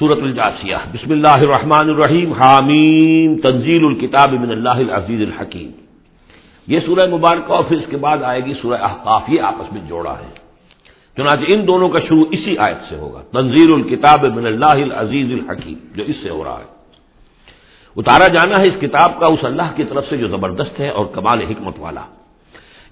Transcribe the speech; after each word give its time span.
سورت 0.00 0.18
الجاسیہ۔ 0.22 0.76
بسم 0.92 1.12
اللہ 1.12 1.28
الرحمن 1.28 1.88
الرحیم۔ 1.88 2.32
حامیم۔ 2.32 3.38
تنزیل 3.38 3.84
الکتاب 3.84 4.32
من 4.32 4.50
اللہ 4.50 4.68
العزیز 4.68 5.20
الحکیم۔ 5.20 5.70
یہ 6.66 6.80
سورہ 6.86 7.06
مبارکہ 7.06 7.52
اور 7.52 7.64
پھر 7.64 7.76
اس 7.76 7.84
کے 7.90 7.96
بعد 7.96 8.18
آئے 8.22 8.44
گی 8.44 8.54
سورہ 8.62 8.82
احقاف۔ 8.82 9.22
یہ 9.28 9.40
آپس 9.40 9.72
میں 9.72 9.80
جوڑا 9.88 10.12
ہے۔ 10.12 10.28
چنانچہ 11.16 11.44
ان 11.46 11.66
دونوں 11.66 11.88
کا 11.88 11.98
شروع 12.08 12.24
اسی 12.30 12.58
آیت 12.58 12.76
سے 12.88 12.96
ہوگا۔ 12.96 13.22
تنزیل 13.32 13.72
الکتاب 13.72 14.24
من 14.24 14.46
اللہ 14.46 14.82
العزیز 14.84 15.32
الحکیم، 15.32 15.78
جو 15.94 16.04
اس 16.06 16.16
سے 16.22 16.30
ہو 16.30 16.44
رہا 16.44 16.58
ہے۔ 16.58 16.66
اتارا 17.96 18.28
جانا 18.28 18.60
ہے 18.60 18.68
اس 18.68 18.80
کتاب 18.80 19.20
کا 19.20 19.26
اس 19.26 19.44
اللہ 19.44 19.68
کی 19.76 19.84
طرف 19.84 20.04
سے 20.10 20.16
جو 20.16 20.28
زبردست 20.28 20.80
ہے 20.80 20.88
اور 20.88 21.06
کمال 21.06 21.40
حکمت 21.40 21.74
والا۔ 21.78 22.02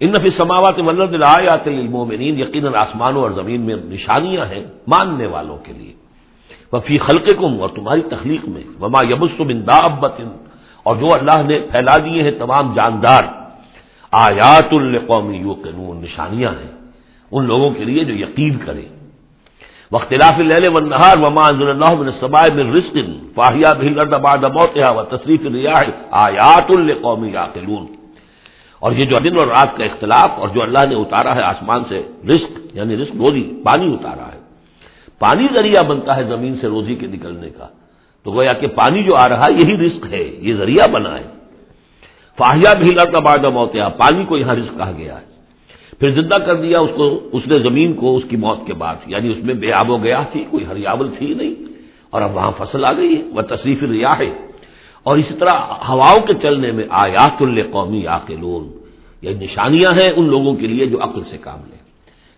ان 0.00 0.11
نفی 0.11 0.30
سماوات 0.36 0.79
ولد 0.79 1.14
الآیات 1.14 1.68
للمؤمنین، 1.68 2.40
یقیناً 2.40 2.75
آسمانوں 2.75 3.22
اور 3.22 3.30
زمین 3.30 3.61
میں 3.61 3.77
نشانیاں 3.84 4.46
ہیں 4.46 4.64
ماننے 4.86 5.27
والوں 5.27 5.56
کے 5.56 5.72
لیے۔ 5.72 6.07
وفی 6.73 6.98
خلق 6.98 7.27
کم 7.39 7.61
اور 7.61 7.69
تمہاری 7.69 8.03
تخلیق 8.03 8.48
میں، 8.48 8.64
وما 8.81 9.00
یبس 9.09 9.40
بن 9.40 9.59
دابت 9.67 10.21
اور 10.82 10.96
جو 10.96 11.13
اللہ 11.14 11.39
نے 11.46 11.57
پھیلا 11.72 11.96
دیے 12.04 12.22
ہیں 12.22 12.31
تمام 12.31 12.75
جاندار۔ 12.75 13.25
آیات 14.13 14.73
القومی 14.73 15.36
یو 15.36 15.54
قانون 15.64 15.96
نشانیاں 16.03 16.50
ہیں 16.50 16.73
ان 17.32 17.45
لوگوں 17.45 17.71
کے 17.71 17.85
لیے 17.85 18.04
جو 18.04 18.14
یقین 18.14 18.54
کرے 18.59 18.86
وختلاف 19.93 20.40
و 20.75 20.79
نہار 20.79 21.17
وما 21.18 21.46
اللہ 21.46 21.95
بن 21.95 22.09
صبائے 22.21 22.50
بن 22.50 22.67
رسق 22.73 22.96
فاہیا 23.35 23.71
بہل 23.73 23.98
بعد 24.23 24.43
موتها 24.57 24.90
و 24.96 25.03
تصریف 25.03 25.40
الریاح 25.45 25.82
آیات 26.11 26.71
القومی 26.71 27.29
یاقلون۔ 27.32 27.87
اور 28.81 28.93
یہ 28.93 29.04
جو 29.04 29.18
دن 29.18 29.39
اور 29.39 29.46
رات 29.46 29.71
کا 29.76 29.85
اختلاف، 29.85 30.31
اور 30.37 30.48
جو 30.48 30.62
اللہ 30.62 30.82
نے 30.89 30.95
اتارا 30.95 31.35
ہے 31.37 31.43
آسمان 31.43 31.82
سے 31.89 31.98
رزق 32.28 32.77
یعنی 32.77 32.97
رزق 32.97 33.17
روزی، 33.17 33.45
پانی 33.64 33.95
اتارا 33.95 34.28
ہے۔ 34.33 34.38
پانی 35.19 35.47
ذریعہ 35.55 35.83
بنتا 35.83 36.17
ہے 36.17 36.25
زمین 36.25 36.56
سے 36.56 36.67
روزی 36.67 36.95
کے 36.95 37.06
نکلنے 37.06 37.50
کا۔ 37.50 37.67
تو 38.25 38.31
گویا 38.31 38.53
کہ 38.53 38.67
پانی 38.67 39.03
جو 39.03 39.17
آ 39.17 39.28
رہا 39.28 39.45
ہے 39.45 39.53
یہی 39.53 39.86
رزق 39.86 40.06
ہے، 40.12 40.36
یہ 40.39 40.55
ذریعہ 40.55 40.91
بنا 40.91 41.19
ہے۔ 41.19 41.25
فاہیا 42.37 42.75
بھی 42.79 42.91
لڑتا 42.91 43.19
بعد 43.19 43.39
موتیا 43.39 43.89
پانی 43.89 44.25
کو 44.25 44.37
یہاں 44.37 44.55
رزق 44.55 44.79
کہا 44.79 44.92
گیا 44.97 45.20
ہے۔ 45.20 45.29
پھر 45.98 46.11
زندہ 46.11 46.34
کر 46.34 46.55
دیا 46.55 46.81
اس 46.81 46.91
کو، 46.97 47.29
اس 47.33 47.47
نے 47.47 47.59
زمین 47.59 47.92
کو 47.92 48.17
اس 48.17 48.23
کی 48.29 48.37
موت 48.37 48.59
کے 48.67 48.75
بعد۔ 48.75 48.95
یعنی 49.07 49.33
اس 49.33 49.45
میں 49.45 49.55
بے 49.55 49.73
آب 49.73 49.91
و 49.91 49.97
گیا 49.97 50.23
تھی، 50.33 50.45
کوئی 50.51 50.65
ہریاول 50.67 51.09
تھی 51.19 51.35
نہیں۔ 51.35 51.55
اور 52.11 52.23
اب 52.23 52.37
وہاں 52.37 52.51
فصل 52.59 52.85
آ 52.85 52.92
گئی 52.92 53.17
ہے، 53.17 53.23
وہ 53.23 53.42
تصریف 53.42 53.83
ریا 53.83 54.19
ہے۔ 54.19 54.31
اور 55.03 55.19
اسی 55.19 55.35
طرح 55.35 55.53
ہواؤں 55.89 56.27
کے 56.27 56.33
چلنے 56.42 56.73
میں 56.73 56.85
آیات 56.91 57.42
القومی 57.42 58.07
آ 58.07 58.19
کے 58.19 58.37
یہ 59.23 59.31
نشانیاں 59.31 59.92
ہیں 59.92 60.12
ان 60.17 60.29
لوگوں 60.29 60.55
کے 60.55 60.67
لیے 60.67 60.87
جو 60.87 61.03
عقل 61.03 61.20
سے 61.31 61.39
کام 61.39 61.59
لیں۔ 61.70 61.78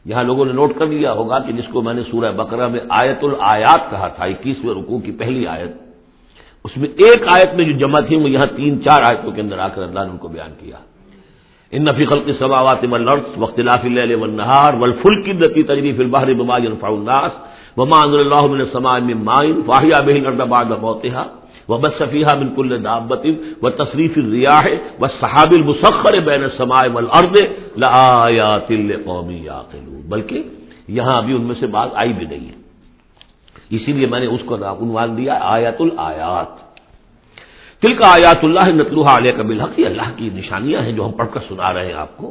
یہاں 0.04 0.24
لوگوں 0.24 0.44
نے 0.44 0.52
نوٹ 0.52 0.70
کر 0.78 0.86
لیا 0.86 1.12
ہوگا 1.12 1.38
کہ 1.44 1.52
جس 1.52 1.68
کو 1.72 1.82
میں 1.82 1.94
نے 1.94 2.02
سورہ 2.10 2.32
بقرہ 2.32 2.66
میں 2.72 2.80
آیت 3.00 3.24
الآیات 3.24 3.82
کہا 3.90 4.08
تھا 4.16 4.24
اکیسویں 4.24 4.74
رکوع 4.74 4.98
کی 5.04 5.12
پہلی 5.12 5.46
آیت، 5.46 5.72
اس 6.64 6.76
میں 6.76 6.88
ایک 7.04 7.20
آیت 7.36 7.50
میں 7.56 7.64
جو 7.64 7.74
جمع 7.78 8.00
تھی، 8.08 8.16
وہ 8.16 8.30
یہاں 8.30 8.46
تین 8.56 8.72
چار 8.84 9.02
آیتوں 9.02 9.32
کے 9.32 9.40
اندر 9.40 9.58
آ 9.58 9.68
کر 9.74 9.82
اللہ 9.82 10.00
نے 10.00 10.10
ان 10.10 10.20
کو 10.24 10.28
بیان 10.28 10.52
کیا۔ 10.60 10.78
ان 11.72 11.84
نفی 11.84 12.04
خلق 12.04 12.28
سماوات 12.38 12.84
ملرس 12.84 13.36
وقت 13.36 13.58
لاف 13.60 13.84
النہار 13.84 14.72
ولفل 14.80 15.14
کی 15.22 15.32
نتی 15.32 15.62
تجریف 15.62 15.98
الباہر 16.00 16.32
بما 16.40 16.56
الناس 16.56 17.32
وما 17.76 18.00
اللہ 18.04 18.42
من 18.52 18.60
السماء 18.60 18.98
من 19.08 19.18
مائن 19.24 19.60
فاہیا 19.66 19.98
بہ 20.06 20.12
الارض 20.12 20.40
بعد 20.48 20.70
موتها. 20.80 21.39
وہ 21.70 21.78
بس 21.78 21.92
صفیہ 21.98 22.32
بالکل 22.38 22.70
دابت 22.84 23.26
و 23.62 23.70
تصریف 23.70 24.14
ریاح 24.18 24.66
و 25.00 25.08
صحاب 25.20 25.52
المسخر 25.52 26.14
بین 26.20 26.42
سمائے 26.56 26.88
مل 26.88 27.06
بلکہ 30.08 30.42
یہاں 30.88 31.16
ابھی 31.16 31.34
ان 31.34 31.42
میں 31.42 31.54
سے 31.60 31.66
بات 31.66 31.90
آئی 31.94 32.12
بھی 32.12 32.26
نہیں 32.26 32.46
ہے. 32.48 32.56
اسی 33.70 33.92
لیے 33.92 34.06
میں 34.06 34.20
نے 34.20 34.26
اس 34.26 34.42
کو 34.46 34.54
عنوان 34.54 35.16
دیا، 35.16 35.38
آیات 35.40 35.80
الآیات. 35.80 36.52
تل 37.82 37.92
کا 37.96 38.06
آیات 38.08 38.44
اللہ 38.44 38.66
نتلوحا 38.74 39.16
علیہ 39.16 39.32
کبل 39.32 39.60
حق 39.60 39.78
یہ 39.78 39.86
اللہ 39.86 40.08
کی 40.16 40.30
نشانیاں 40.34 40.80
ہیں 40.82 40.92
جو 40.92 41.06
ہم 41.06 41.12
پڑھ 41.12 41.28
کر 41.32 41.40
سنا 41.48 41.72
رہے 41.74 41.86
ہیں 41.86 42.00
آپ 42.04 42.16
کو، 42.16 42.26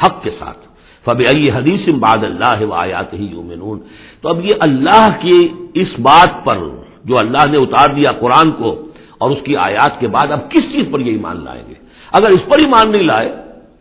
حق 0.00 0.22
کے 0.22 0.30
ساتھ. 0.38 0.62
فب 1.06 1.20
علی 1.28 1.50
حدیث 1.50 1.88
باد 1.88 2.24
اللہ 2.24 2.60
و 2.64 2.72
آیات 2.74 3.12
ہی 3.14 3.26
یومنون 3.26 3.78
تو 4.20 4.28
اب 4.28 4.44
یہ 4.44 4.54
اللہ 4.60 5.06
کی 5.20 5.38
اس 5.74 5.98
بات 5.98 6.44
پر 6.44 6.58
جو 7.04 7.18
اللہ 7.18 7.46
نے 7.50 7.56
اتار 7.56 7.94
دیا 7.94 8.12
قرآن 8.12 8.50
کو 8.50 8.86
اور 9.18 9.30
اس 9.30 9.38
کی 9.44 9.56
آیات 9.56 10.00
کے 10.00 10.08
بعد 10.08 10.26
اب 10.30 10.50
کس 10.50 10.62
چیز 10.72 10.86
پر 10.90 11.00
یہ 11.00 11.12
ایمان 11.12 11.44
لائیں 11.44 11.62
گے؟ 11.68 11.74
اگر 12.12 12.30
اس 12.30 12.40
پر 12.48 12.58
ایمان 12.58 12.90
نہیں 12.90 13.02
لائے 13.02 13.32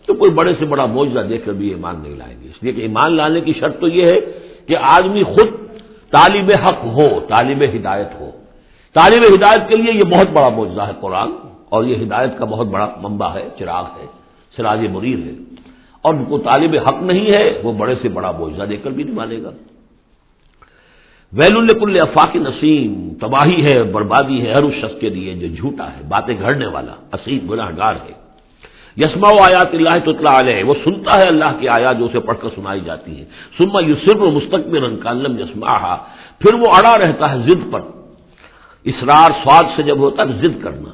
تو 0.06 0.14
کوئی 0.14 0.32
بڑے 0.32 0.54
سے 0.60 0.66
بڑا 0.66 0.86
موجودہ 0.86 1.20
دیکھ 1.20 1.46
کر 1.46 1.52
بھی 1.52 1.70
ایمان 1.70 1.96
نہیں 2.04 2.16
لائیں 2.16 2.44
گے۔ 2.44 2.48
اس 2.48 2.64
لیے 2.64 2.74
کہ 2.74 2.82
ایمان 2.82 3.14
لانے 3.14 3.42
کی 3.42 3.54
شرط 3.60 3.80
تو 3.80 3.88
یہ 3.88 4.06
ہے 4.06 4.20
کہ 4.68 4.76
آدمی 4.82 5.24
خود 5.24 5.48
طالب 6.10 6.52
حق 6.66 6.86
ہو، 6.86 7.20
طالب 7.20 7.64
ہدایت 7.76 8.22
ہو۔ 8.22 8.30
طالب 8.94 9.36
ہدایت 9.36 9.70
کے 9.70 9.76
لیے 9.76 9.94
یہ 9.94 10.04
بہت 10.04 10.30
بڑا 10.34 10.50
موجودہ 10.50 10.82
ہے 10.82 10.92
قرآن 11.02 11.32
اور 11.70 11.84
یہ 11.84 12.04
ہدایت 12.04 12.38
کا 12.38 12.46
بہت 12.46 12.68
بڑا 12.68 12.96
منبع 13.02 13.34
ہے، 13.34 13.50
چراغ 13.60 13.84
ہے، 13.84 14.06
سراج 14.58 14.80
مریر 14.92 15.18
ہے۔ 15.18 15.32
اور 16.02 16.14
کو 16.28 16.38
طالب 16.38 16.76
حق 16.88 17.02
نہیں 17.02 17.32
ہے، 17.34 17.62
وہ 17.64 17.74
بڑے 17.74 17.96
سے 18.02 18.10
بڑا 18.10 18.32
معجزہ 18.32 18.64
دیکھ 18.64 18.84
کر 18.84 18.90
بھی 18.90 19.04
نہیں 19.04 19.16
مانے 19.16 19.38
گا۔ 19.44 19.50
ویل 21.34 21.58
الکل 21.58 22.00
افاق 22.02 22.36
نسیم، 22.36 23.10
تباہی 23.22 23.66
ہے، 23.66 23.84
بربادی 23.84 24.46
ہے، 24.46 24.54
ہر 24.54 24.64
اس 24.64 24.74
شخص 24.74 25.00
کے 25.00 25.10
لیے 25.10 25.36
جو 25.36 25.48
جھوٹا 25.56 25.88
ہے، 25.88 26.02
باتیں 26.08 26.36
گھڑنے 26.42 26.68
والا 26.68 26.94
اسیم 27.14 27.52
گناہ 27.52 27.70
گار 27.78 27.96
ہے۔ 27.96 28.30
یسما 28.98 29.28
و 29.30 29.38
آیات 29.42 29.76
اللہ 29.76 29.90
تو 30.06 30.30
علیہ، 30.40 30.64
وہ 30.64 30.74
سنتا 30.84 31.18
ہے 31.18 31.28
اللہ 31.28 31.52
کی 31.60 31.68
آیات 31.68 32.00
جو 32.00 32.06
اسے 32.06 32.20
پڑھ 32.20 32.38
کر 32.42 32.50
سنائی 32.56 32.82
جاتی 32.82 33.20
ہے 33.20 33.26
سما 33.58 33.80
یو 33.80 33.96
صرف 34.06 34.18
مستقبل 34.18 34.96
کالم 34.96 35.40
یسما 35.40 35.96
پھر 36.40 36.54
وہ 36.54 36.68
اڑا 36.68 36.98
رہتا 36.98 37.32
ہے 37.32 37.38
ضد 37.38 37.72
پر۔ 37.72 37.80
اسرار 38.84 39.32
سواد 39.44 39.64
سے 39.76 39.84
جب 39.84 39.98
ہوتا 39.98 40.24
ہے 40.24 40.28
ضد 40.28 40.64
کرنا۔ 40.64 40.90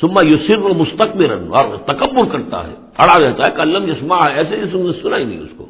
سما 0.00 0.22
یو 0.26 0.36
صرف 0.46 0.64
مستقبل 0.76 1.30
اور 1.54 1.76
تکبر 1.76 2.24
کرتا 2.32 2.66
ہے۔ 2.66 2.74
اڑا 2.98 3.26
رہتا 3.26 3.46
ہے 3.46 3.50
کلم 3.56 3.88
یسما 3.88 4.16
ایسے 4.16 4.56
جیسے 4.56 5.02
سنا 5.02 5.18
ہی 5.18 5.24
نہیں 5.24 5.40
اس 5.40 5.52
کو۔ 5.56 5.66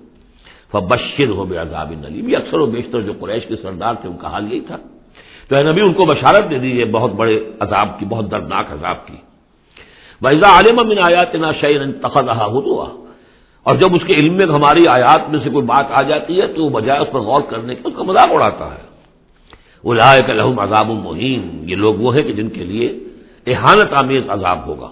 بشر 0.81 1.29
ہو 1.29 1.45
بے 1.45 1.57
عذاب 1.57 1.93
نلیم 2.01 2.29
یہ 2.29 2.37
اکثر 2.37 2.59
و 2.59 2.67
بیشتر 2.67 3.01
جو 3.01 3.13
قریش 3.21 3.47
کے 3.47 3.57
سردار 3.57 3.95
تھے، 3.95 4.09
ان 4.09 4.17
کا 4.17 4.33
حال 4.33 4.53
یہی 4.53 4.61
تھا۔ 4.61 4.77
تو 5.49 5.57
اے 5.57 5.63
نبی، 5.63 5.81
ان 5.81 5.93
کو 5.93 6.05
بشارت 6.05 6.51
دے 6.51 6.59
دیجیے 6.59 6.85
بہت 6.85 7.13
بڑے 7.13 7.45
عذاب 7.61 7.99
کی، 7.99 8.07
بہت 8.07 8.31
دردناک 8.31 8.73
عذاب 8.73 9.07
کی۔ 9.07 9.15
ویزا 10.23 10.49
عالم 10.53 10.89
من 10.89 10.99
آیات 10.99 11.35
نا 11.35 11.53
شعین 11.61 11.93
تخت 11.93 12.19
رہا 12.19 12.47
ہو 12.47 12.83
اور 13.63 13.77
جب 13.77 13.95
اس 13.95 14.03
کے 14.07 14.15
علم 14.15 14.35
میں 14.35 14.47
ہماری 14.47 14.87
آیات 14.87 15.31
میں 15.31 15.39
سے 15.43 15.51
کوئی 15.51 15.67
بات 15.67 15.87
آ 15.91 16.03
جاتی 16.03 16.41
ہے، 16.41 16.47
تو 16.47 16.69
بجائے 16.69 17.01
اس 17.01 17.09
پر 17.13 17.21
غور 17.21 17.41
کرنے 17.41 17.75
کے، 17.75 17.81
اس 17.85 17.93
کا 17.97 18.03
مذاق 18.03 18.29
اڑاتا 18.31 18.67
ہے۔ 18.67 18.93
وہ 19.85 19.95
لائے 19.95 20.23
کہ 20.27 20.33
لہم 20.33 20.59
عذاب 20.59 20.91
المحین 20.91 21.65
یہ 21.71 21.77
لوگ 21.77 21.95
وہ 21.95 22.17
ہیں 22.17 22.23
کہ 22.23 22.33
جن 22.33 22.49
کے 22.49 22.65
لیے 22.65 22.99
احانت 23.47 23.93
آمیز 23.93 24.23
عذاب 24.29 24.67
ہوگا۔ 24.67 24.89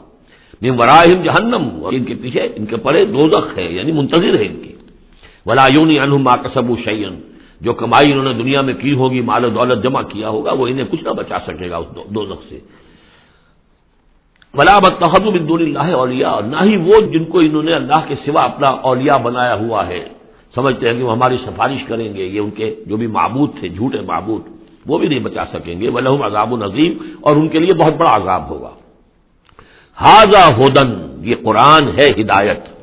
وراہم 0.62 1.22
جہنم۔ 1.22 1.84
اور 1.84 1.92
ان 1.92 2.04
کے 2.04 2.14
پیچھے، 2.22 2.48
ان 2.56 2.66
کے 2.66 2.76
پڑے 2.76 3.04
دوزخ 3.04 3.58
ہے 3.58 3.64
یعنی 3.64 3.92
منتظر 3.92 4.38
ہے 4.38 4.46
ان 4.46 4.62
کی۔ 4.62 4.72
ولایونی 5.46 5.98
انہما 5.98 6.36
کسب 6.36 6.78
شعین 6.84 7.20
جو 7.60 7.72
کمائی 7.72 8.12
انہوں 8.12 8.24
نے 8.24 8.32
دنیا 8.32 8.60
میں 8.60 8.74
کی 8.74 8.94
ہوگی، 8.94 9.20
مال 9.20 9.44
و 9.44 9.50
دولت 9.50 9.84
جمع 9.84 10.02
کیا 10.02 10.28
ہوگا، 10.28 10.52
وہ 10.52 10.66
انہیں 10.66 10.84
کچھ 10.90 11.04
نہ 11.04 11.10
بچا 11.10 11.38
سکے 11.46 11.70
گا 11.70 11.76
اس 11.76 11.86
دو 12.10 12.34
سے۔ 12.48 12.58
ولا 14.54 14.78
بتحد 14.78 15.48
دون 15.48 15.62
اللہ 15.62 15.94
اولیا 15.94 16.28
اور 16.28 16.42
نہ 16.42 16.56
ہی 16.62 16.76
وہ 16.76 17.00
جن 17.00 17.24
کو 17.24 17.38
انہوں 17.38 17.62
نے 17.62 17.72
اللہ 17.72 18.00
کے 18.08 18.14
سوا 18.26 18.42
اپنا 18.42 18.68
اولیاء 18.68 19.16
بنایا 19.16 19.54
ہوا 19.54 19.86
ہے۔ 19.86 20.08
سمجھتے 20.54 20.88
ہیں 20.88 20.98
کہ 20.98 21.04
وہ 21.04 21.12
ہماری 21.12 21.36
سفارش 21.46 21.84
کریں 21.84 22.14
گے، 22.14 22.24
یہ 22.24 22.40
ان 22.40 22.50
کے 22.50 22.74
جو 22.86 22.96
بھی 22.96 23.06
معبود 23.06 23.50
تھے، 23.60 23.68
جھوٹے 23.68 24.00
معبود، 24.00 24.42
وہ 24.86 24.98
بھی 24.98 25.08
نہیں 25.08 25.18
بچا 25.18 25.44
سکیں 25.52 25.80
گے۔ 25.80 25.90
ولہم 25.90 26.22
عذاب 26.22 26.54
النظیم 26.54 26.98
اور 27.20 27.36
ان 27.36 27.48
کے 27.48 27.58
لیے 27.58 27.74
بہت 27.74 27.94
بڑا 27.94 28.16
عذاب 28.16 28.48
ہوگا۔ 28.50 28.70
حاضہ 29.96 30.52
ہودن 30.52 31.20
یہ 31.24 31.34
قرآن 31.44 31.88
ہے 31.88 32.20
ہدایت۔ 32.20 32.79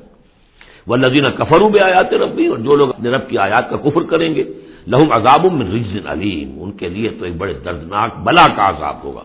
وہ 0.87 0.97
نظین 0.97 1.25
کفرو 1.37 1.67
بھی 1.69 1.79
آیات 1.79 2.13
ربی، 2.13 2.45
اور 2.47 2.57
جو 2.57 2.75
لوگ 2.75 2.89
اپنے 2.89 3.09
رب 3.09 3.29
کی 3.29 3.37
آیات 3.37 3.69
کا 3.69 3.77
کفر 3.77 4.03
کریں 4.03 4.31
گے، 4.35 4.43
لہم 4.87 5.11
عذاب 5.11 5.45
من 5.51 5.67
رجز 5.71 6.07
علیم، 6.07 6.49
ان 6.63 6.71
کے 6.71 6.87
لیے 6.89 7.09
تو 7.19 7.25
ایک 7.25 7.35
بڑے 7.37 7.53
دردناک 7.65 8.09
بلا 8.23 8.45
کا 8.55 8.63
عذاب 8.69 8.97
ہوگا۔ 9.03 9.23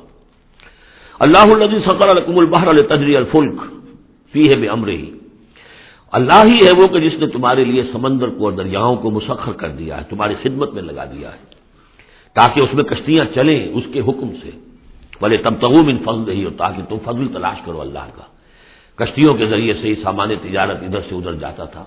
اللہ 1.25 1.47
النزی 1.55 1.79
سقر 1.87 2.09
القم 2.11 2.39
البحر 2.39 2.67
التجری 2.67 3.17
الفلک 3.17 3.59
فی 4.35 4.49
ہے 4.51 4.57
بے 4.57 4.69
امر 4.69 4.89
ہی 4.89 5.11
اللہ 6.13 6.41
ہی 6.45 6.59
ہے 6.67 6.73
وہ 6.79 6.87
کہ 6.93 6.99
جس 7.01 7.15
نے 7.21 7.27
تمہارے 7.27 7.65
لیے 7.65 7.83
سمندر 7.93 8.29
کو 8.37 8.45
اور 8.45 8.53
دریاؤں 8.53 8.97
کو 8.97 9.11
مسخر 9.11 9.53
کر 9.53 9.71
دیا 9.79 9.93
ہے، 9.99 10.05
تمہاری 10.11 10.35
خدمت 10.43 10.75
میں 10.75 10.83
لگا 10.83 11.05
دیا 11.05 11.29
ہے۔ 11.33 11.43
تاکہ 12.37 12.61
اس 12.61 12.75
میں 12.75 12.85
کشتیاں 12.85 13.25
چلیں 13.35 13.61
اس 13.69 13.85
کے 13.93 14.01
حکم 14.01 14.29
سے۔ 14.43 14.51
بولے 15.21 15.37
تب 15.37 15.55
تغم 15.61 15.87
ان 15.89 15.99
فضل 15.99 16.29
ہی 16.31 16.45
ہو 16.45 16.51
تاکہ 16.57 16.83
تم 16.89 16.99
فضل 17.05 17.27
تلاش 17.29 17.59
کرو 17.65 17.81
اللہ 17.81 18.07
کا۔ 18.17 18.25
کشتیوں 19.05 19.35
کے 19.35 19.47
ذریعے 19.47 19.75
سے 19.75 19.89
ہی 19.89 19.95
سامان 19.95 20.29
تجارت 20.43 20.83
ادھر 20.83 21.01
سے 21.09 21.15
ادھر 21.15 21.35
جاتا 21.35 21.65
تھا۔ 21.65 21.85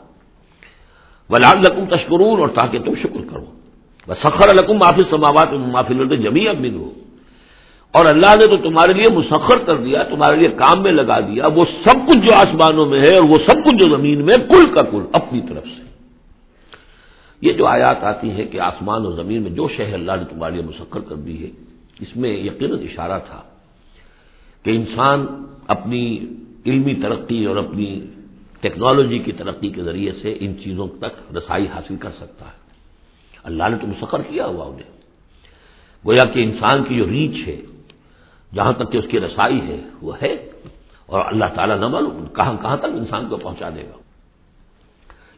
ولاد 1.29 1.55
لکم 1.55 1.85
تشکرون 1.85 2.39
اور 2.39 2.47
تاکہ 2.47 2.79
تم 2.79 2.95
شکر 2.95 3.29
کرو۔ 3.31 3.45
بس 4.07 4.17
سخر 4.17 4.49
القم 4.49 4.73
معافی 4.73 5.01
سماوات 5.09 5.53
معافی 5.53 5.93
لڑتے 5.93 6.15
جمی 6.15 6.47
اب 6.47 6.65
ہو 6.75 6.91
اور 7.91 8.05
اللہ 8.05 8.35
نے 8.39 8.47
تو 8.47 8.57
تمہارے 8.57 8.93
لیے 8.93 9.09
مسخر 9.09 9.57
کر 9.57 9.77
دیا، 9.77 10.03
تمہارے 10.03 10.35
لیے 10.35 10.47
کام 10.47 10.83
میں 10.83 10.91
لگا 10.91 11.19
دیا۔ 11.19 11.47
وہ 11.47 11.65
سب 11.65 12.07
کچھ 12.07 12.17
جو 12.17 12.33
آسمانوں 12.35 12.85
میں 12.85 13.01
ہے 13.01 13.15
اور 13.15 13.23
وہ 13.23 13.37
سب 13.37 13.65
کچھ 13.65 13.75
جو 13.75 13.97
زمین 13.97 14.25
میں 14.25 14.33
کل 14.49 14.73
کا 14.73 14.81
کل، 14.81 15.05
اپنی 15.13 15.41
طرف 15.41 15.63
سے۔ 15.63 15.83
یہ 17.41 17.53
جو 17.53 17.65
آیات 17.65 18.03
آتی 18.03 18.31
ہے 18.31 18.43
کہ 18.43 18.59
آسمان 18.59 19.05
اور 19.05 19.13
زمین 19.13 19.41
میں 19.41 19.51
جو 19.51 19.67
شہر 19.77 19.93
اللہ 19.93 20.11
نے 20.11 20.33
تمہارے 20.33 20.53
لیے 20.53 20.63
مسخر 20.63 20.99
کر 20.99 21.15
دی 21.15 21.43
ہے۔ 21.43 21.49
اس 21.99 22.15
میں 22.15 22.29
یقیناً 22.29 22.79
اشارہ 22.79 23.19
تھا 23.27 23.41
کہ 24.63 24.69
انسان 24.69 25.25
اپنی 25.67 26.19
علمی 26.65 26.95
ترقی 26.95 27.45
اور 27.45 27.57
اپنی 27.57 28.01
ٹیکنالوجی 28.61 29.19
کی 29.19 29.31
ترقی 29.31 29.69
کے 29.69 29.83
ذریعے 29.83 30.11
سے 30.21 30.37
ان 30.39 30.53
چیزوں 30.63 30.87
تک 30.99 31.35
رسائی 31.37 31.67
حاصل 31.67 31.95
کر 31.95 32.09
سکتا 32.17 32.45
ہے۔ 32.45 32.65
اللہ 33.43 33.63
نے 33.69 33.77
تو 33.77 33.87
مسخر 33.87 34.21
کیا 34.21 34.45
ہوا 34.45 34.65
انہیں۔ 34.65 34.95
گویا 36.05 36.25
کہ 36.25 36.43
انسان 36.43 36.83
کی 36.83 36.95
جو 36.95 37.05
ریچ 37.09 37.47
ہے، 37.47 37.61
جہاں 38.55 38.73
تک 38.73 38.91
کہ 38.91 38.97
اس 38.97 39.05
کی 39.09 39.19
رسائی 39.19 39.61
ہے، 39.61 39.79
وہ 40.01 40.13
ہے۔ 40.21 40.35
اور 41.05 41.21
اللہ 41.25 41.45
تعالیٰ 41.55 41.79
نہ 41.79 41.87
معلوم، 41.87 42.25
کہاں 42.35 42.53
کہاں 42.61 42.77
تک 42.77 42.85
انسان 42.85 43.29
کو 43.29 43.37
پہنچا 43.37 43.69
دے 43.69 43.81
گا۔ 43.81 43.97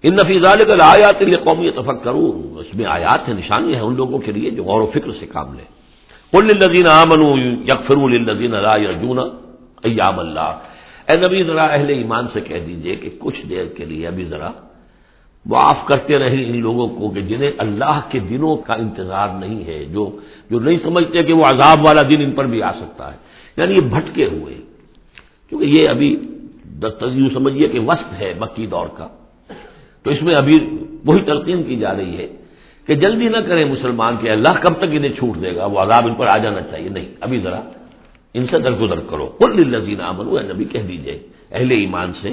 ان 0.04 0.14
نفیز 0.14 0.44
کل 0.68 0.82
آیات 0.82 1.22
لیے 1.22 1.36
قومی 1.36 1.72
تفق 1.72 2.04
کروں 2.04 2.56
اس 2.58 2.76
میں 2.76 2.86
آیات 2.86 3.30
ہے 3.30 3.34
نشانی 3.34 3.76
ہے 3.76 3.80
ان 3.80 3.96
لوگوں 3.96 4.20
کے 4.20 4.32
لیے 4.32 4.50
جو 4.50 4.64
غور 4.64 4.82
و 4.82 4.86
فکر 4.86 5.12
سے 5.20 5.26
کام 5.26 5.54
لے 5.54 5.64
کل 6.32 6.50
الزین 6.50 6.86
امن 6.90 7.22
یکفر 7.64 7.98
الزین 7.98 8.54
اللہ 8.56 9.24
ایام 9.84 10.20
اللہ۔ 10.20 10.60
اے 11.07 11.27
نبی 11.27 11.44
ذرا 11.44 11.63
اہل 11.63 11.89
ایمان 11.89 12.25
سے 12.33 12.42
کہہ 12.42 12.59
دیجیے 12.68 12.95
کہ 12.95 13.09
کچھ 13.19 13.45
دیر 13.45 13.65
کے 13.65 13.86
لیے 13.86 14.07
ابھی 14.07 14.24
ذرا 14.24 14.51
معاف 15.45 15.86
کرتے 15.86 16.19
رہے 16.19 16.44
ان 16.44 16.62
لوگوں 16.62 16.88
کو 16.88 17.09
کہ 17.09 17.21
جنہیں 17.21 17.51
اللہ 17.57 18.00
کے 18.09 18.19
دنوں 18.19 18.57
کا 18.57 18.74
انتظار 18.74 19.30
نہیں 19.39 19.63
ہے، 19.68 19.86
جو 19.86 20.19
جو 20.50 20.59
نہیں 20.59 20.77
سمجھتے 20.83 21.24
کہ 21.24 21.33
وہ 21.33 21.44
عذاب 21.45 21.86
والا 21.86 22.01
دن 22.01 22.15
ان 22.19 22.31
پر 22.31 22.45
بھی 22.45 22.62
آ 22.62 22.71
سکتا 22.71 23.12
ہے۔ 23.12 23.18
یعنی 23.57 23.75
یہ 23.75 23.81
بھٹکے 23.81 24.25
ہوئے۔ 24.25 24.54
کیونکہ 25.50 25.65
یہ 25.65 25.89
ابھی 25.89 26.19
یوں 27.01 27.30
سمجھیے 27.33 27.68
کہ 27.68 27.80
وسط 27.80 28.21
ہے 28.21 28.33
مکی 28.39 28.68
دور 28.68 28.88
کا۔ 28.98 29.07
تو 30.04 30.12
اس 30.12 30.21
میں 30.21 30.36
ابھی 30.36 30.69
وہی 31.06 31.19
تلقین 31.19 31.63
کی 31.63 31.75
جا 31.75 31.98
رہی 31.98 32.18
ہے 32.18 32.27
کہ 32.86 32.95
جلدی 32.95 33.27
نہ 33.27 33.38
کریں 33.38 33.65
مسلمان 33.65 34.18
کہ 34.18 34.30
اللہ 34.30 34.50
کب 34.62 34.74
تک 34.74 34.86
انہیں 34.92 35.12
چھوٹ 35.12 35.42
دے 35.42 35.56
گا، 35.56 35.65
وہ 35.65 35.80
عذاب 35.80 36.07
ان 36.07 36.15
پر 36.15 36.27
آ 36.27 36.38
جانا 36.38 36.62
چاہیے۔ 36.62 36.89
نہیں، 36.89 37.06
ابھی 37.19 37.39
ذرا 37.39 37.62
ان 38.34 38.48
سے 38.48 38.60
درگزر 38.60 39.00
کرو۔ 39.00 39.26
کل 39.40 39.70
لذین 39.72 40.02
امن 40.02 40.46
نبی 40.46 40.66
کہہ 40.66 40.80
دیجیے 40.80 41.20
اہل 41.52 41.72
ایمان 41.72 42.14
سے 42.22 42.30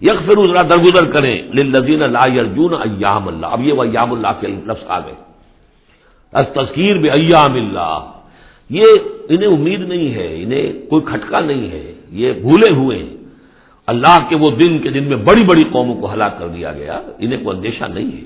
یک 0.00 0.26
پھر 0.26 0.34
ذرا 0.48 0.62
درگزر 0.62 1.04
کریں۔ 1.04 1.42
لذین 1.54 1.98
لا 1.98 2.32
یرجون 2.34 2.74
ایام 2.74 3.28
اللہ۔ 3.28 3.46
اب 3.46 3.62
یہ 3.62 3.72
وہ 3.72 3.82
ایام 3.82 4.12
اللہ 4.12 4.28
کے 4.40 4.46
لفظ 4.46 4.84
آ 4.88 5.00
گئے۔ 5.00 5.14
از 6.32 6.44
تذکیر 6.54 6.98
بے 6.98 7.10
ایام 7.10 7.52
اللہ۔ 7.52 7.98
یہ 8.70 8.84
انہیں 9.28 9.48
امید 9.48 9.80
نہیں 9.80 10.14
ہے، 10.14 10.42
انہیں 10.42 10.90
کوئی 10.90 11.02
کھٹکا 11.04 11.44
نہیں 11.44 11.70
ہے۔ 11.70 11.92
یہ 12.10 12.32
بھولے 12.32 12.74
ہوئے 12.74 12.98
ہیں۔ 12.98 13.16
اللہ 13.86 14.18
کے 14.28 14.36
وہ 14.36 14.50
دن 14.50 14.78
کے 14.78 14.90
دن 14.90 15.04
میں 15.04 15.16
بڑی 15.16 15.42
بڑی 15.42 15.64
قوموں 15.64 15.94
کو 15.94 16.12
ہلاک 16.12 16.38
کر 16.38 16.48
دیا 16.48 16.72
گیا۔ 16.72 17.00
انہیں 17.18 17.44
کوئی 17.44 17.56
اندیشہ 17.56 17.84
نہیں 17.84 18.06
ہے۔ 18.06 18.24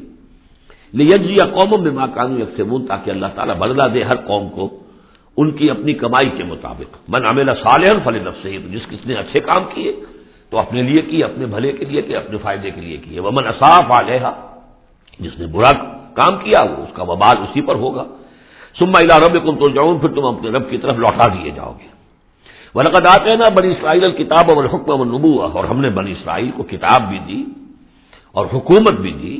لیجی 0.92 1.32
یا 1.32 1.44
قوموں 1.44 1.78
میں 1.78 1.90
ماں 1.90 2.06
قانون 2.06 2.40
یکسبون 2.40 2.86
تاکہ 2.86 3.10
اللہ 3.10 3.26
تعالیٰ 3.34 3.56
بدلا 3.56 3.86
دے 3.94 4.02
ہر 4.02 4.16
قوم 4.16 4.48
کو۔ 4.48 4.82
ان 5.36 5.50
کی 5.56 5.70
اپنی 5.70 5.92
کمائی 5.94 6.30
کے 6.36 6.44
مطابق۔ 6.44 6.90
من 7.08 7.24
عمل 7.26 7.48
صالح 7.62 7.98
فل 8.04 8.16
نفس 8.26 8.42
سے 8.42 8.56
جس 8.72 8.84
کس 8.90 9.06
نے 9.06 9.14
اچھے 9.14 9.40
کام 9.40 9.62
کیے، 9.74 9.92
تو 10.52 10.58
اپنے 10.58 10.82
لیے 10.82 11.00
کیے 11.02 11.22
اپنے 11.24 11.46
بھلے 11.46 11.70
کے 11.72 11.84
لیے 11.84 12.00
کہ 12.02 12.16
اپنے 12.16 12.36
فائدے 12.42 12.70
کے 12.70 12.80
لیے 12.80 12.96
کیے 12.96 13.20
وہ 13.20 13.30
من 13.30 13.46
اصاف 13.46 13.90
علیہ 13.90 14.26
جس 15.20 15.38
نے 15.38 15.46
برا 15.46 15.72
کام 16.14 16.36
کیا، 16.44 16.60
وہ 16.60 16.76
اس 16.84 16.92
کا 16.96 17.02
وبال 17.02 17.36
اسی 17.44 17.60
پر 17.60 17.74
ہوگا۔ 17.74 18.04
سما 18.78 18.98
الا 18.98 19.16
رب 19.18 19.34
کم 19.44 19.54
تو 19.58 19.68
جاؤں 19.68 19.98
پھر 19.98 20.10
تم 20.14 20.24
اپنے 20.24 20.48
رب 20.50 20.64
کی 20.70 20.78
طرف 20.78 20.96
لوٹا 20.98 21.26
دیے 21.34 21.50
جاؤ 21.50 21.72
گے۔ 21.78 21.88
ولقد 22.74 23.06
آتے 23.06 23.36
نا 23.36 23.48
بنی 23.54 23.68
اسرائیل 23.70 24.10
کتاب 24.18 24.50
اور 24.50 24.64
حکم 24.64 25.02
نبو 25.10 25.32
اور 25.42 25.64
ہم 25.64 25.78
نے 25.80 25.90
بنی 25.90 26.12
اسرائیل 26.12 26.50
کو 26.56 26.62
کتاب 26.62 27.00
بھی 27.08 27.18
دی، 27.28 27.42
اور 28.34 28.44
حکومت 28.54 28.96
بھی 29.00 29.12
دی، 29.22 29.36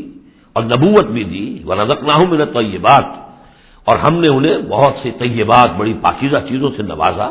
اور 0.56 0.62
نبوت 0.64 1.06
بھی 1.14 1.25
دی۔ 1.25 1.46
وہ 1.66 1.75
نہ 1.75 2.12
ہوں 2.19 2.26
میں 2.26 2.38
نے 2.38 2.44
تو 2.44 2.60
یہ 2.62 2.78
بات 2.78 3.06
اور 3.85 3.99
ہم 3.99 4.15
نے 4.15 4.29
انہیں 4.29 4.59
بہت 4.59 4.93
سی 5.03 5.11
طیبات، 5.11 5.71
بڑی 5.77 5.94
پاکیزہ 6.03 6.37
چیزوں 6.49 6.71
سے 6.77 6.82
نوازا۔ 6.82 7.31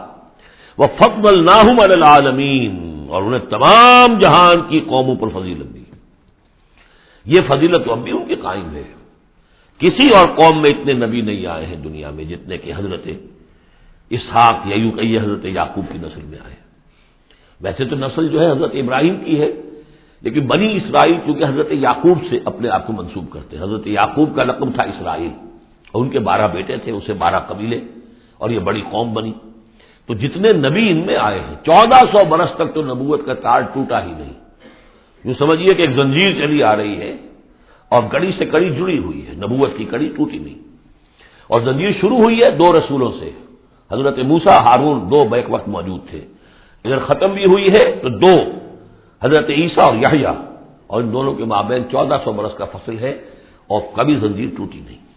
وہ 0.78 0.88
فضل 1.00 1.46
ناہم 1.46 1.80
العالمین 1.80 3.06
اور 3.10 3.24
انہیں 3.24 3.50
تمام 3.50 4.20
جہان 4.20 4.62
کی 4.70 4.80
قوموں 4.80 5.16
پر 5.16 5.28
فضیلت 5.28 5.74
دی۔ 5.74 5.84
یہ 7.26 7.42
فضیلت 7.48 7.86
تو 7.86 7.92
اب 7.92 8.04
بھی 8.04 8.12
ان 8.12 8.26
کے 8.26 8.36
قائم 8.36 8.76
ہے۔ 8.76 8.84
کسی 9.78 10.10
اور 10.10 10.28
قوم 10.28 10.62
میں 10.62 10.70
اتنے 10.70 10.94
نبی 10.94 11.22
نہیں 11.22 11.46
آئے 11.46 11.66
ہیں 11.66 11.76
دنیا 11.76 12.10
میں 12.10 12.24
جتنے 12.24 12.58
کہ 12.58 12.74
حضرت 12.76 13.08
اسحاق 14.10 14.68
یا 14.68 14.76
یوں 14.76 14.92
کہیے 14.92 15.20
حضرت 15.20 15.46
یعقوب 15.46 15.86
کی 15.92 15.98
نسل 15.98 16.22
میں 16.24 16.38
آئے۔ 16.46 16.56
ویسے 17.62 17.86
تو 17.86 17.96
نسل 17.96 18.28
جو 18.28 18.42
ہے 18.42 18.52
حضرت 18.52 18.72
ابراہیم 18.74 19.18
کی 19.18 19.42
ہے، 19.42 19.52
لیکن 20.22 20.48
بنی 20.48 20.76
اسرائیل 20.76 21.18
چونکہ 21.26 21.44
حضرت 21.44 21.68
یعقوب 21.72 22.18
سے 22.30 22.40
اپنے 22.46 22.70
آپ 22.70 22.88
کو 22.88 22.94
منسوب 22.94 23.32
کرتے 23.32 23.58
حضرت 23.58 23.88
یعقوب 23.88 24.36
کا 24.36 24.44
رقم 24.44 24.72
تھا 24.72 24.84
اسرائیل۔ 24.84 25.49
اور 25.92 26.02
ان 26.04 26.10
کے 26.10 26.20
بارہ 26.20 26.48
بیٹے 26.48 26.78
تھے، 26.78 26.92
اسے 26.92 27.14
بارہ 27.14 27.40
قبیلے، 27.40 27.80
اور 28.38 28.50
یہ 28.50 28.60
بڑی 28.60 28.82
قوم 28.82 29.14
بنی۔ 29.14 29.34
تو 30.08 30.14
جتنے 30.14 30.54
نبی 30.54 30.90
ان 30.90 31.06
میں 31.06 31.16
آئے 31.16 31.40
ہیں، 31.40 31.56
چودہ 31.66 32.06
سو 32.12 32.26
برس 32.26 32.50
تک 32.56 32.74
تو 32.74 32.82
نبوت 32.82 33.26
کا 33.26 33.34
تار 33.34 33.62
ٹوٹا 33.62 34.06
ہی 34.06 34.12
نہیں۔ 34.12 34.34
یوں 35.24 35.34
سمجھیے 35.40 35.74
کہ 35.74 35.82
ایک 35.82 35.92
زنجیر 35.92 36.34
چلی 36.34 36.64
آ 36.64 36.76
رہی 36.76 36.98
ہے 37.00 37.18
اور 37.90 38.04
کڑی 38.12 38.32
سے 38.38 38.46
کڑی 38.46 38.70
جڑی 38.70 38.98
ہوئی 38.98 39.28
ہے، 39.28 39.34
نبوت 39.34 39.70
کی 39.78 39.86
کڑی 39.86 40.10
ٹوٹی 40.18 40.38
نہیں۔ 40.38 40.56
اور 41.48 41.62
زنجیر 41.62 41.92
شروع 42.02 42.18
ہوئی 42.18 42.42
ہے 42.44 42.50
دو 42.50 42.80
رسولوں 42.80 43.12
سے۔ 43.20 43.32
حضرت 43.92 44.18
موسا 44.18 44.62
ہارون 44.62 45.12
دو 45.12 45.24
بیک 45.24 45.46
وقت 45.50 45.68
موجود 45.68 46.10
تھے۔ 46.10 46.22
اگر 46.86 47.00
ختم 47.00 47.32
بھی 47.32 47.46
ہوئی 47.46 47.68
ہے 47.68 47.92
تو 47.92 48.10
دو، 48.10 48.36
حضرت 49.24 49.50
عیسیٰ 49.50 49.84
اور 49.84 49.96
یحییٰ۔ 49.96 50.36
اور 50.88 51.04
ان 51.04 51.14
دونوں 51.14 51.34
کے 51.34 51.46
مابین 51.46 51.84
چودہ 51.92 52.18
سو 52.24 52.32
برس 52.32 52.58
کا 52.58 52.66
فصل 52.66 53.00
ہے 53.00 53.12
اور 53.68 53.82
کبھی 53.96 54.16
زنجیر 54.16 54.50
ٹوٹی 54.58 54.80
نہیں۔ 54.80 55.09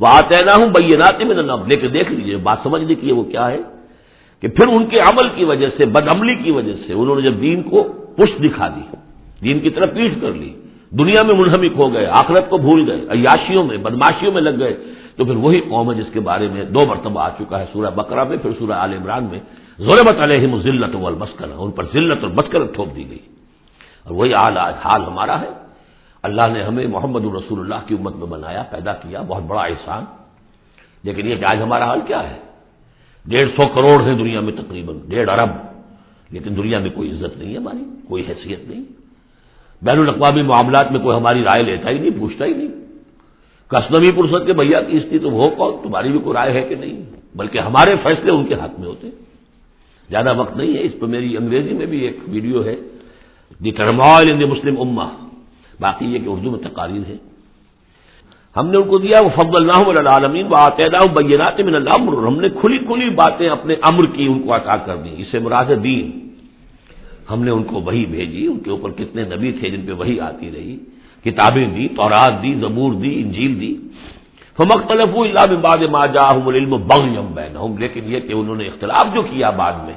وہ 0.00 0.06
آتے 0.08 0.36
نہ 0.44 0.50
ہوں 0.50 0.68
بیناتے 0.68 1.24
میں 1.24 1.34
نہ 1.34 1.52
لے 1.66 1.76
کے 1.76 1.88
دیکھ 1.88 2.12
لیجیے 2.12 2.36
بات 2.36 2.58
سمجھ 2.62 2.82
لیجیے 2.82 3.12
وہ 3.12 3.22
کیا 3.22 3.50
ہے 3.50 3.58
کہ 4.40 4.48
پھر 4.48 4.68
ان 4.68 4.86
کے 4.86 4.98
عمل 5.00 5.28
کی 5.28 5.44
وجہ 5.44 5.68
سے، 5.76 5.84
بد 5.84 6.08
عملی 6.08 6.34
کی 6.34 6.50
وجہ 6.50 6.72
سے 6.86 6.92
انہوں 6.92 7.16
نے 7.16 7.22
جب 7.22 7.40
دین 7.40 7.62
کو 7.62 7.82
پشت 8.16 8.42
دکھا 8.42 8.68
دی، 8.68 8.96
دین 9.44 9.60
کی 9.60 9.70
طرف 9.70 9.94
پیٹ 9.94 10.20
کر 10.20 10.32
لی، 10.32 10.52
دنیا 10.90 11.22
میں 11.22 11.34
منہمک 11.34 11.72
ہو 11.76 11.92
گئے، 11.92 12.06
آخرت 12.06 12.50
کو 12.50 12.58
بھول 12.58 12.90
گئے، 12.90 13.00
عیاشیوں 13.10 13.64
میں 13.64 13.76
بدماشیوں 13.76 14.32
میں 14.32 14.42
لگ 14.42 14.58
گئے، 14.58 14.76
تو 15.16 15.24
پھر 15.24 15.36
وہی 15.36 15.60
قوم 15.60 15.92
ہے 15.92 15.96
جس 15.96 16.12
کے 16.12 16.20
بارے 16.20 16.48
میں 16.52 16.64
دو 16.64 16.84
مرتبہ 16.86 17.20
آ 17.20 17.28
چکا 17.28 17.60
ہے 17.60 17.66
سورہ 17.72 17.90
بکرا 17.90 18.24
میں، 18.24 18.36
پھر 18.36 18.50
سورہ 18.58 18.72
عال 18.72 18.92
عمران 18.92 19.24
میں۔ 19.24 19.40
ضرورت 19.78 20.18
علیہم 20.20 20.62
ذلت 20.62 20.94
والمسکن 20.94 21.50
ان 21.56 21.70
پر 21.70 21.84
ذلت 21.94 22.24
اور 22.24 22.30
مسکر 22.30 22.66
ٹھوک 22.74 22.96
دی 22.96 23.04
گئی۔ 23.10 23.18
اور 24.04 24.14
وہی 24.14 24.34
حال 24.34 25.02
ہمارا 25.06 25.40
ہے۔ 25.40 25.63
اللہ 26.24 26.42
نے 26.52 26.62
ہمیں 26.62 26.86
محمد 26.86 27.24
الرسول 27.24 27.60
اللہ 27.60 27.86
کی 27.86 27.94
امت 27.94 28.16
میں 28.16 28.26
بنایا، 28.26 28.62
پیدا 28.62 28.92
کیا، 28.92 29.22
بہت 29.22 29.42
بڑا 29.42 29.62
احسان۔ 29.62 30.04
لیکن 31.02 31.26
یہ 31.26 31.36
کہ 31.36 31.44
آج 31.44 31.62
ہمارا 31.62 31.84
حال 31.84 32.00
کیا 32.06 32.30
ہے؟ 32.30 32.38
ڈیڑھ 33.26 33.48
سو 33.48 33.68
کروڑ 33.68 34.02
ہے 34.02 34.14
دنیا 34.14 34.40
میں 34.40 34.52
تقریباً، 34.52 34.98
ڈیڑھ 35.08 35.30
ارب۔ 35.30 35.50
لیکن 36.30 36.56
دنیا 36.56 36.78
میں 36.78 36.90
کوئی 36.90 37.10
عزت 37.10 37.38
نہیں 37.38 37.52
ہے 37.52 37.56
ہماری، 37.56 37.84
کوئی 38.08 38.24
حیثیت 38.28 38.58
نہیں۔ 38.68 38.84
بین 39.82 39.98
الاقوامی 39.98 40.42
معاملات 40.42 40.92
میں 40.92 41.00
کوئی 41.00 41.16
ہماری 41.16 41.44
رائے 41.44 41.62
لیتا 41.62 41.90
ہی 41.90 41.98
نہیں، 41.98 42.10
پوچھتا 42.10 42.44
ہی 42.44 42.52
نہیں۔ 42.54 42.68
کسنوی 43.68 44.12
پرسد 44.12 44.46
کے 44.46 44.52
بھیا 44.52 44.80
کی 44.80 44.96
استھی 44.96 45.18
تو 45.18 45.30
وہ 45.30 45.50
کون؟ 45.50 45.72
تمہاری 45.82 46.10
بھی 46.10 46.18
کوئی 46.18 46.34
رائے 46.34 46.52
ہے 46.52 46.62
کہ 46.62 46.74
نہیں؟ 46.74 47.02
بلکہ 47.34 47.58
ہمارے 47.58 47.96
فیصلے 48.02 48.30
ان 48.30 48.46
کے 48.46 48.54
ہاتھ 48.54 48.80
میں 48.80 48.88
ہوتے۔ 48.88 49.10
زیادہ 50.10 50.36
وقت 50.36 50.56
نہیں 50.56 50.74
ہے، 50.74 50.82
اس 50.82 50.92
پہ 51.00 51.06
میری 51.06 51.36
انگریزی 51.36 51.72
میں 51.72 51.86
بھی 51.86 52.00
ایک 52.00 52.16
ویڈیو 52.28 52.64
ہے۔ 52.64 52.76
دی 53.64 53.70
ٹرمال 53.70 54.30
ان 54.30 54.40
دی 54.40 54.44
مسلم 54.44 54.80
اما 54.80 55.23
باقی 55.80 56.06
یہ 56.06 56.18
کہ 56.18 56.28
اردو 56.28 56.50
میں 56.50 56.58
تقاریر 56.58 57.02
ہے۔ 57.08 57.16
ہم 58.56 58.70
نے 58.70 58.76
ان 58.76 58.88
کو 58.88 58.98
دیا 58.98 59.16
وہ 59.22 59.28
فضل 59.28 59.56
اللہ 59.56 60.08
عالمین 60.08 60.46
وہ 60.50 60.56
آتیدہ 60.56 60.98
بینات 61.14 61.60
من 61.60 61.74
الامر۔ 61.74 62.26
ہم 62.26 62.40
نے 62.40 62.48
کھلی 62.48 62.78
کھلی 62.78 63.10
باتیں 63.10 63.48
اپنے 63.48 63.74
امر 63.82 64.06
کی 64.06 64.26
ان 64.26 64.42
کو 64.42 64.56
عطا 64.56 64.76
کر 64.76 64.96
دی 64.96 65.10
اسے 65.18 65.38
مراد 65.38 65.64
دین۔ 65.84 66.28
ہم 67.30 67.44
نے 67.44 67.50
ان 67.50 67.62
کو 67.62 67.80
وہی 67.80 68.06
بھیجی، 68.06 68.46
ان 68.46 68.58
کے 68.58 68.70
اوپر 68.70 68.90
کتنے 68.90 69.22
نبی 69.22 69.52
تھے 69.52 69.70
جن 69.70 69.86
پہ 69.86 69.92
وہی 69.92 70.20
آتی 70.20 70.50
رہی۔ 70.54 70.76
کتابیں 71.24 71.66
دی، 71.66 71.88
تورات 71.88 72.42
دی، 72.42 72.54
زبور 72.54 72.92
دی، 72.92 73.22
انجیل 73.22 73.60
دی۔ 73.60 73.74
فمختلف 74.56 75.08
اللہ 75.14 75.54
باد 75.56 75.78
ما 75.78 76.06
جاہم 76.06 76.48
العلم 76.48 76.70
بغیم 76.70 77.26
بینہم 77.34 77.78
لیکن 77.78 78.00
یہ 78.06 78.20
کہ 78.20 78.32
انہوں 78.32 78.56
نے 78.56 78.64
اختلاف 78.64 79.14
جو 79.14 79.22
کیا 79.22 79.50
بعد 79.50 79.72
میں 79.72 79.94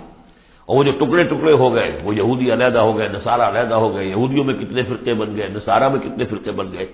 اور 0.68 0.76
وہ 0.76 0.84
جو 0.84 0.92
ٹکڑے 1.00 1.24
ٹکڑے 1.24 1.54
ہو 1.54 1.68
گئے، 1.74 1.92
وہ 2.04 2.12
یہودی 2.16 2.48
علیحدہ 2.54 2.80
ہو 2.80 2.98
گئے، 2.98 3.08
نصارہ 3.08 3.42
علیحدہ 3.42 3.76
ہو 3.76 3.90
گئے، 3.96 4.06
یہودیوں 4.06 4.44
میں 4.44 4.54
کتنے 4.54 4.82
فرقے 4.84 5.14
بن 5.14 5.30
گئے، 5.36 5.48
نصارہ 5.48 5.88
میں 5.90 6.00
کتنے 6.00 6.24
فرقے 6.26 6.52
بن 6.52 6.68
گئے۔ 6.74 6.86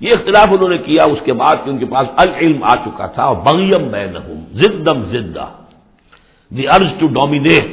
یہ 0.00 0.10
اختلاف 0.10 0.48
انہوں 0.52 0.68
نے 0.68 0.78
کیا، 0.78 1.02
اس 1.04 1.20
کے 1.24 1.32
بعد 1.32 1.56
کہ 1.64 1.70
ان 1.70 1.78
کے 1.78 1.86
پاس 1.86 2.06
العلم 2.16 2.60
آ 2.62 2.74
چکا 2.84 3.06
تھا، 3.06 3.24
اور 3.24 3.36
بغیم 3.46 3.84
بین 3.88 4.14
زدم 4.52 4.98
زدہ۔ 5.12 5.46
دی 6.50 6.64
ارض 6.68 6.90
ٹو 6.98 7.06
ڈومینیٹ 7.06 7.68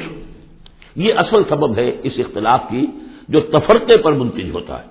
یہ 0.96 1.10
اصل 1.16 1.42
سبب 1.48 1.70
ہے 1.78 1.88
اس 2.02 2.14
اختلاف 2.18 2.60
کی 2.70 2.86
جو 3.28 3.40
تفرقے 3.40 3.96
پر 3.96 4.12
منتج 4.12 4.50
ہوتا 4.50 4.74
ہے۔ 4.78 4.88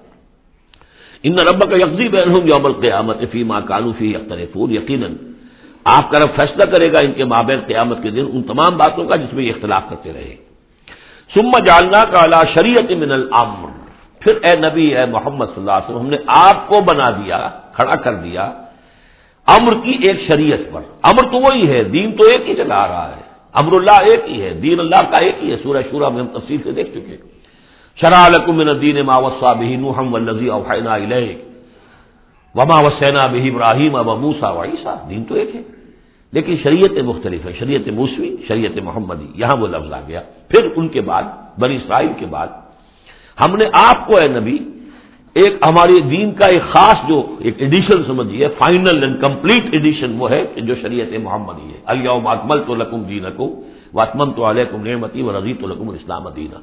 ان 1.24 1.40
رب 1.40 1.62
کا 1.70 1.76
یکزی 1.76 2.08
بین 2.10 2.30
ہوں 2.30 2.42
یوم 2.46 2.66
القیامت 2.66 3.20
فی 3.32 3.44
ماں 3.44 3.62
کالوفی 3.62 4.16
اختر 4.16 4.40
یقیناً 4.72 5.16
آپ 5.84 6.12
کا 6.12 6.20
رب 6.20 6.30
فیصلہ 6.36 6.72
کرے 6.72 6.94
گا 6.94 7.00
ان 7.00 7.12
کے 7.12 7.25
مابین 7.25 7.60
قیامت 7.68 8.04
کے 8.04 8.10
دن 8.10 8.25
ان 8.34 8.44
تمام 8.44 8.78
باتوں 8.78 9.06
کا 9.06 9.16
جس 9.16 9.34
میں 9.34 9.44
یہ 9.44 9.52
اختلاف 9.56 9.84
کرتے 9.90 10.13
رہے۔ 10.13 10.36
سما 11.34 11.60
جالنا 11.60 12.04
کا 12.12 12.18
اعلیٰ 12.18 12.54
شریعت 12.54 12.92
من 12.92 13.12
العمر 13.12 13.70
پھر 14.20 14.34
اے 14.44 14.58
نبی، 14.58 14.96
اے 14.98 15.06
محمد 15.06 15.46
صلی 15.46 15.54
اللہ 15.58 15.72
علیہ 15.72 15.90
وسلم، 15.90 16.00
ہم 16.00 16.10
نے 16.10 16.18
آپ 16.28 16.68
کو 16.68 16.82
بنا 16.82 17.10
دیا، 17.10 17.50
کھڑا 17.74 17.96
کر 17.96 18.13
دیا۔ 18.13 18.52
امر 19.48 19.74
کی 19.84 19.92
ایک 19.92 20.22
شریعت 20.28 20.60
پر۔ 20.72 20.82
امر 21.04 21.32
تو 21.32 21.38
وہی 21.38 21.72
ہے، 21.72 21.84
دین 21.84 22.18
تو 22.18 22.24
ایک 22.24 22.50
ہی 22.50 22.56
چلا 22.56 22.88
رہا 22.88 23.16
ہے۔ 23.16 23.22
امر 23.54 23.74
اللہ 23.74 24.02
ایک 24.02 24.20
ہی 24.28 24.42
ہے، 24.42 24.54
دین 24.54 24.80
اللہ 24.80 25.12
کا 25.12 25.18
ایک 25.18 25.36
ہی 25.44 25.52
ہے۔ 25.52 25.58
سورہ 25.63 25.78
شورہ 25.92 26.10
میں 26.10 26.20
ہم 26.20 26.28
تفصیل 26.28 26.58
سے 26.63 26.72
دیکھ 26.72 26.90
چکے 26.90 27.18
شرح 28.02 28.30
من 28.48 28.70
الدین 28.70 29.06
ما 29.06 29.18
وصا 29.18 29.54
به 29.54 29.75
نوح 29.75 30.00
والذی 30.12 30.48
اوحینا 30.48 30.94
الیک۔ 30.94 31.38
وما 32.56 32.80
وسینا 32.80 33.28
به 33.28 33.46
ابراہیم 33.52 33.96
اب 33.96 34.06
موسا 34.06 34.50
و 34.50 34.63
عیسیٰ۔ 34.63 35.10
دین 35.10 35.24
تو 35.24 35.36
ایک 35.36 35.56
ہے۔ 35.56 35.62
لیکن 36.34 36.56
شریعت 36.63 36.98
مختلف 37.04 37.46
ہے، 37.46 37.52
شریعت 37.60 37.88
موسوی، 37.88 38.36
شریعت 38.48 38.78
محمدی، 38.84 39.28
یہاں 39.36 39.58
وہ 39.58 39.68
لفظ 39.68 39.94
آ 39.94 40.00
گیا۔ 40.08 40.22
پھر 40.50 40.68
ان 40.75 40.88
کے 40.88 41.02
بعد، 41.02 41.24
بنی 41.60 41.75
اسرائیل 41.75 42.13
کے 42.20 42.25
بعد، 42.25 42.48
ہم 43.42 43.56
نے 43.56 43.66
آپ 43.74 44.08
کو 44.08 44.13
اے 44.22 44.28
نبی، 44.28 44.58
ایک 45.36 45.54
ہماری 45.62 46.02
دین 46.02 46.32
کا 46.32 46.46
ایک 46.46 46.62
خاص 46.62 46.98
جو 47.08 47.36
ایک 47.40 47.56
ایڈیشن 47.58 48.04
سمجھیے 48.04 48.48
فائنل 48.58 49.04
اینڈ 49.04 49.22
کمپلیٹ 49.22 49.63
ایڈیشن 49.72 50.16
وہ 50.18 50.30
ہے 50.30 50.46
کہ 50.56 50.62
جو 50.62 50.75
شریعت 50.82 51.13
محمدی 51.24 51.68
ہے۔ 51.74 51.80
الم 51.86 52.28
اکمل 52.28 52.60
تو 52.68 52.75
لکم 52.75 53.04
دین 53.04 53.25
کو 53.36 53.46
وطمن 53.94 54.34
تو 54.34 54.50
علیکم 54.50 54.86
نعمتی 54.86 55.22
و 55.22 55.40
رضی 55.40 55.54
تو 55.54 55.68
لکم 55.68 55.90
اسلام 55.90 56.30
دینہ 56.30 56.60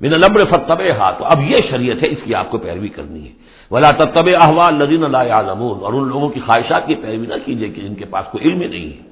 من 0.00 0.12
البر 0.12 0.44
فتب 0.44 0.80
ہاتھ 0.98 1.22
اب 1.24 1.40
یہ 1.50 1.58
شریعت 1.70 2.02
ہے، 2.02 2.08
اس 2.08 2.22
کی 2.24 2.34
آپ 2.34 2.50
کو 2.50 2.58
پیروی 2.58 2.88
کرنی 2.88 3.22
ہے۔ 3.26 3.32
ولا 3.70 3.90
تب 3.90 4.28
احوال 4.40 4.74
لدین 4.74 5.04
اللہ 5.04 5.32
عالمون 5.32 5.78
اور 5.84 5.92
ان 5.92 6.08
لوگوں 6.08 6.28
کی 6.28 6.40
خواہشات 6.40 6.86
کی 6.86 6.94
پیروی 6.94 7.26
نہ 7.26 7.34
کیجیے 7.44 7.68
کہ 7.68 7.80
جن 7.82 7.94
کے 7.94 8.04
پاس 8.04 8.24
کوئی 8.32 8.44
علم 8.44 8.62
نہیں 8.62 8.88
ہے۔ 8.92 9.02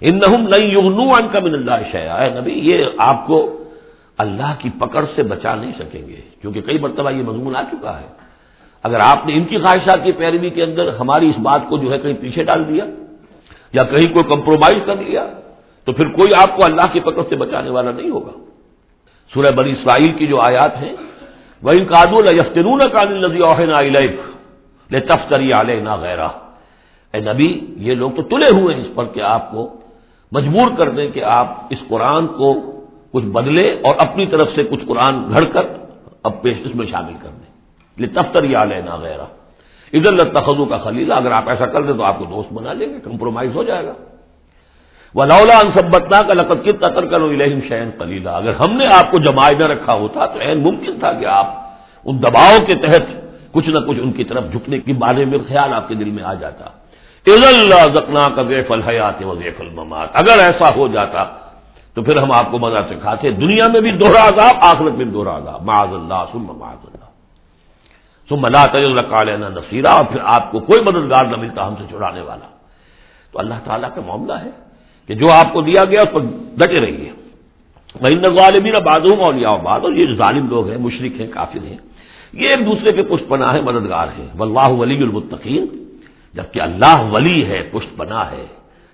ان 0.00 0.18
نہ 0.18 0.26
ان 1.18 1.28
کا 1.32 1.38
من 1.40 1.54
اللہ 1.54 1.78
شیا 1.92 2.16
نبی، 2.40 2.52
یہ 2.68 2.76
آپ 2.98 3.26
کو 3.26 3.36
اللہ 4.18 4.52
کی 4.58 4.70
پکڑ 4.78 5.04
سے 5.14 5.22
بچا 5.22 5.54
نہیں 5.54 5.72
سکیں 5.78 6.08
گے، 6.08 6.20
کیونکہ 6.40 6.60
کئی 6.60 6.78
مرتبہ 6.78 7.10
یہ 7.10 7.22
مضمون 7.22 7.56
آ 7.56 7.62
چکا 7.62 8.00
ہے۔ 8.00 8.08
اگر 8.84 9.00
آپ 9.00 9.26
نے 9.26 9.32
ان 9.34 9.44
کی 9.44 9.56
خواہشات 9.58 10.04
کی 10.04 10.12
پیروی 10.12 10.50
کے 10.50 10.62
اندر 10.62 10.88
ہماری 10.88 11.28
اس 11.30 11.38
بات 11.38 11.62
کو 11.68 11.78
جو 11.78 11.92
ہے 11.92 11.98
کہیں 11.98 12.14
پیچھے 12.20 12.42
ڈال 12.44 12.68
دیا، 12.68 12.84
یا 13.72 13.82
کہیں 13.82 14.12
کوئی 14.12 14.24
کمپرومائز 14.24 14.80
کر 14.86 14.96
لیا، 14.96 15.26
تو 15.86 15.92
پھر 15.92 16.06
کوئی 16.08 16.30
آپ 16.42 16.56
کو 16.56 16.64
اللہ 16.64 16.86
کی 16.92 17.00
پکڑ 17.00 17.22
سے 17.28 17.36
بچانے 17.36 17.70
والا 17.70 17.90
نہیں 17.90 18.10
ہوگا۔ 18.10 18.32
سورہ 19.32 19.50
بنی 19.50 19.72
اسرائیل 19.72 20.12
کی 20.18 20.26
جو 20.26 20.40
آیات 20.40 20.76
ہیں 20.82 20.94
وہ 21.62 21.70
ان 21.70 21.84
کادول 21.84 22.26
یفترون 22.38 22.82
کان 22.92 23.24
اوہن 23.42 23.70
تفتری 24.90 25.52
علیہ 25.52 25.94
غیرہ 26.00 26.28
اے 27.14 27.20
نبی، 27.20 27.48
یہ 27.76 27.94
لوگ 27.94 28.10
تو 28.10 28.22
تلے 28.22 28.48
ہوئے 28.52 28.74
ہیں 28.74 28.82
اس 28.82 28.94
پر 28.94 29.04
کہ 29.14 29.20
آپ 29.20 29.50
کو 29.50 29.62
مجبور 30.32 30.68
کر 30.78 30.88
دیں 30.88 31.08
کہ 31.10 31.22
آپ 31.40 31.46
اس 31.70 31.80
قرآن 31.88 32.26
کو 32.26 32.48
کچھ 33.12 33.24
بدلے 33.24 33.66
اور 33.82 33.94
اپنی 33.98 34.26
طرف 34.26 34.48
سے 34.54 34.62
کچھ 34.62 34.84
قرآن 34.86 35.14
گھڑ 35.32 35.44
کر 35.44 35.64
اب 36.22 36.42
پیش 36.42 36.56
اس 36.64 36.74
میں 36.74 36.86
شامل 36.86 37.14
کر 37.22 37.30
دیں۔ 37.30 37.50
یہ 37.98 38.06
تفتری 38.14 38.54
علیہ 38.54 38.80
نہ 38.84 38.94
غیرہ 39.00 39.26
ادھر 39.92 40.24
تخذو 40.32 40.64
کا 40.64 40.78
خلیلہ 40.78 41.14
اگر 41.14 41.32
آپ 41.32 41.48
ایسا 41.48 41.66
کر 41.66 41.82
دیں 41.82 41.94
تو 41.94 42.04
آپ 42.04 42.18
کو 42.18 42.24
دوست 42.24 42.52
بنا 42.52 42.72
لیں 42.72 42.88
گے، 42.88 42.98
کمپرومائز 43.04 43.54
ہو 43.54 43.62
جائے 43.62 43.86
گا۔ 43.86 43.94
وہ 45.16 45.24
لولا 45.24 45.58
انسبتنا 45.58 46.22
کا 46.22 46.34
لقت 46.34 46.64
کی 46.64 46.72
تکر 46.72 47.06
کرو 47.06 47.24
الہم 47.24 47.60
شین 47.68 47.90
خلیلہ 47.98 48.30
اگر 48.30 48.54
ہم 48.54 48.76
نے 48.76 48.86
آپ 48.86 49.10
کو 49.10 49.18
جمائے 49.18 49.54
نہ 49.54 49.64
رکھا 49.64 49.94
ہوتا 49.94 50.26
تو 50.26 50.38
این 50.38 50.62
ممکن 50.62 50.98
تھا 50.98 51.12
کہ 51.12 51.24
آپ 51.24 51.46
ان 52.04 52.18
دباؤ 52.18 52.64
کے 52.66 52.74
تحت 52.74 53.02
کچھ 53.52 53.68
نہ 53.68 53.78
کچھ 53.78 53.98
ان 54.02 54.12
کی 54.12 54.24
طرف 54.24 54.44
جھکنے 54.52 54.78
کے 54.78 54.92
بارے 54.92 55.24
میں 55.24 55.38
خیال 55.48 55.72
آپ 55.72 55.88
کے 55.88 55.94
دل 55.94 56.10
میں 56.10 56.24
آ 56.24 56.34
جاتا۔ 56.34 56.64
اللہ 57.26 57.98
زکنا 57.98 58.28
کا 58.28 58.42
ویف 58.42 58.72
الحیات 58.72 59.24
و 59.24 59.36
ویف 59.36 59.60
الممات۔ 59.60 60.08
اگر 60.12 60.38
ایسا 60.38 60.74
ہو 60.76 60.88
جاتا 60.88 61.24
تو 61.94 62.02
پھر 62.02 62.16
ہم 62.16 62.32
آپ 62.32 62.50
کو 62.50 62.58
مزہ 62.58 62.78
سے 62.88 62.94
کھاتے 63.02 63.30
دنیا 63.30 63.64
میں 63.72 63.80
بھی 63.80 63.92
دوہرا 63.92 64.28
عذاب، 64.28 64.54
آخرت 64.62 64.92
میں 64.92 65.04
دوہرا 65.04 65.36
عذاب۔ 65.36 65.62
معاذ 65.62 65.94
اللہ 65.94 66.24
سم 66.32 66.58
معاذ 66.58 66.86
اللہ 66.86 67.08
سم 68.28 68.44
اللہ 68.44 68.66
تعالیٰ 68.72 69.10
کالینا 69.10 69.48
نصیرہ 69.48 69.92
اور 69.92 70.04
پھر 70.04 70.18
آپ 70.24 70.50
کو 70.50 70.60
کوئی 70.60 70.84
مددگار 70.84 71.24
نہ 71.24 71.36
ملتا 71.36 71.66
ہم 71.66 71.74
سے 71.74 71.82
چھڑانے 71.90 72.20
والا۔ 72.20 72.48
تو 73.32 73.38
اللہ 73.38 73.54
تعالیٰ 73.64 73.88
کا 73.94 74.00
معاملہ 74.06 74.32
ہے۔ 74.32 74.65
کہ 75.08 75.14
جو 75.14 75.26
آپ 75.32 75.52
کو 75.52 75.60
دیا 75.60 75.84
گیا 75.84 76.00
اس 76.00 76.12
پر 76.12 76.22
ڈٹے 76.56 76.80
رہیے 76.80 77.10
میں 78.00 78.30
ظالمین 78.30 78.74
بادوم 78.84 79.20
اور 79.20 79.32
لیا 79.34 79.56
بعد 79.56 79.80
اور 79.80 79.92
یہ 79.92 80.14
ظالم 80.14 80.48
لوگ 80.48 80.68
ہیں 80.70 80.78
مشرق 80.78 81.20
ہیں، 81.20 81.26
کافر 81.26 81.62
ہیں، 81.64 81.76
یہ 82.32 82.48
ایک 82.48 82.66
دوسرے 82.66 82.92
کے 82.92 83.02
پشت 83.02 83.28
پناہ 83.28 83.54
ہے 83.54 83.60
مددگار 83.60 84.08
ہیں۔ 84.18 84.28
واللہ 84.36 84.68
ولی 84.68 84.96
المتقین 84.96 85.66
جبکہ 86.34 86.60
اللہ 86.60 86.96
ولی 87.12 87.44
ہے، 87.46 87.60
پشت 87.72 87.96
پناہ 87.96 88.32
ہے، 88.32 88.46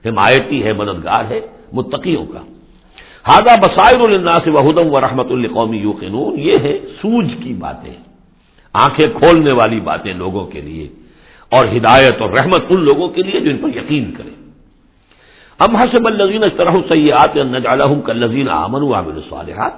حمایتی 0.04 0.64
ہے، 0.64 0.72
مددگار 0.72 1.24
ہے 1.30 1.40
متقیوں 1.72 2.26
کا۔ 2.26 2.42
ہادہ 3.28 3.52
بسائر 3.60 4.00
الناس 4.00 4.46
وحدم 4.46 4.94
و 4.94 5.00
رحمت 5.00 5.30
القومی 5.30 5.78
یوقنون 5.78 6.38
یہ 6.38 6.58
ہے 6.58 6.78
سوج 7.02 7.28
کی 7.42 7.52
باتیں، 7.52 7.94
آنکھیں 8.74 9.08
کھولنے 9.18 9.52
والی 9.52 9.80
باتیں 9.80 10.12
لوگوں 10.14 10.44
کے 10.46 10.60
لیے 10.60 10.88
اور 11.52 11.64
ہدایت 11.76 12.20
اور 12.20 12.30
رحمت 12.30 12.62
ان 12.68 12.80
لوگوں 12.80 13.08
کے 13.08 13.22
لیے 13.22 13.40
جو 13.40 13.50
ان 13.50 13.58
پر 13.58 13.68
یقین 13.76 14.10
کریں۔ 14.12 14.41
ہم 15.64 15.76
حسب 15.76 16.06
الزین 16.06 16.44
اس 16.44 16.52
طرح 16.56 16.72
سیاحت 16.88 17.36
لذین 18.08 18.48
امن 18.48 18.94
عامل 18.94 19.12
الصالحات۔ 19.14 19.72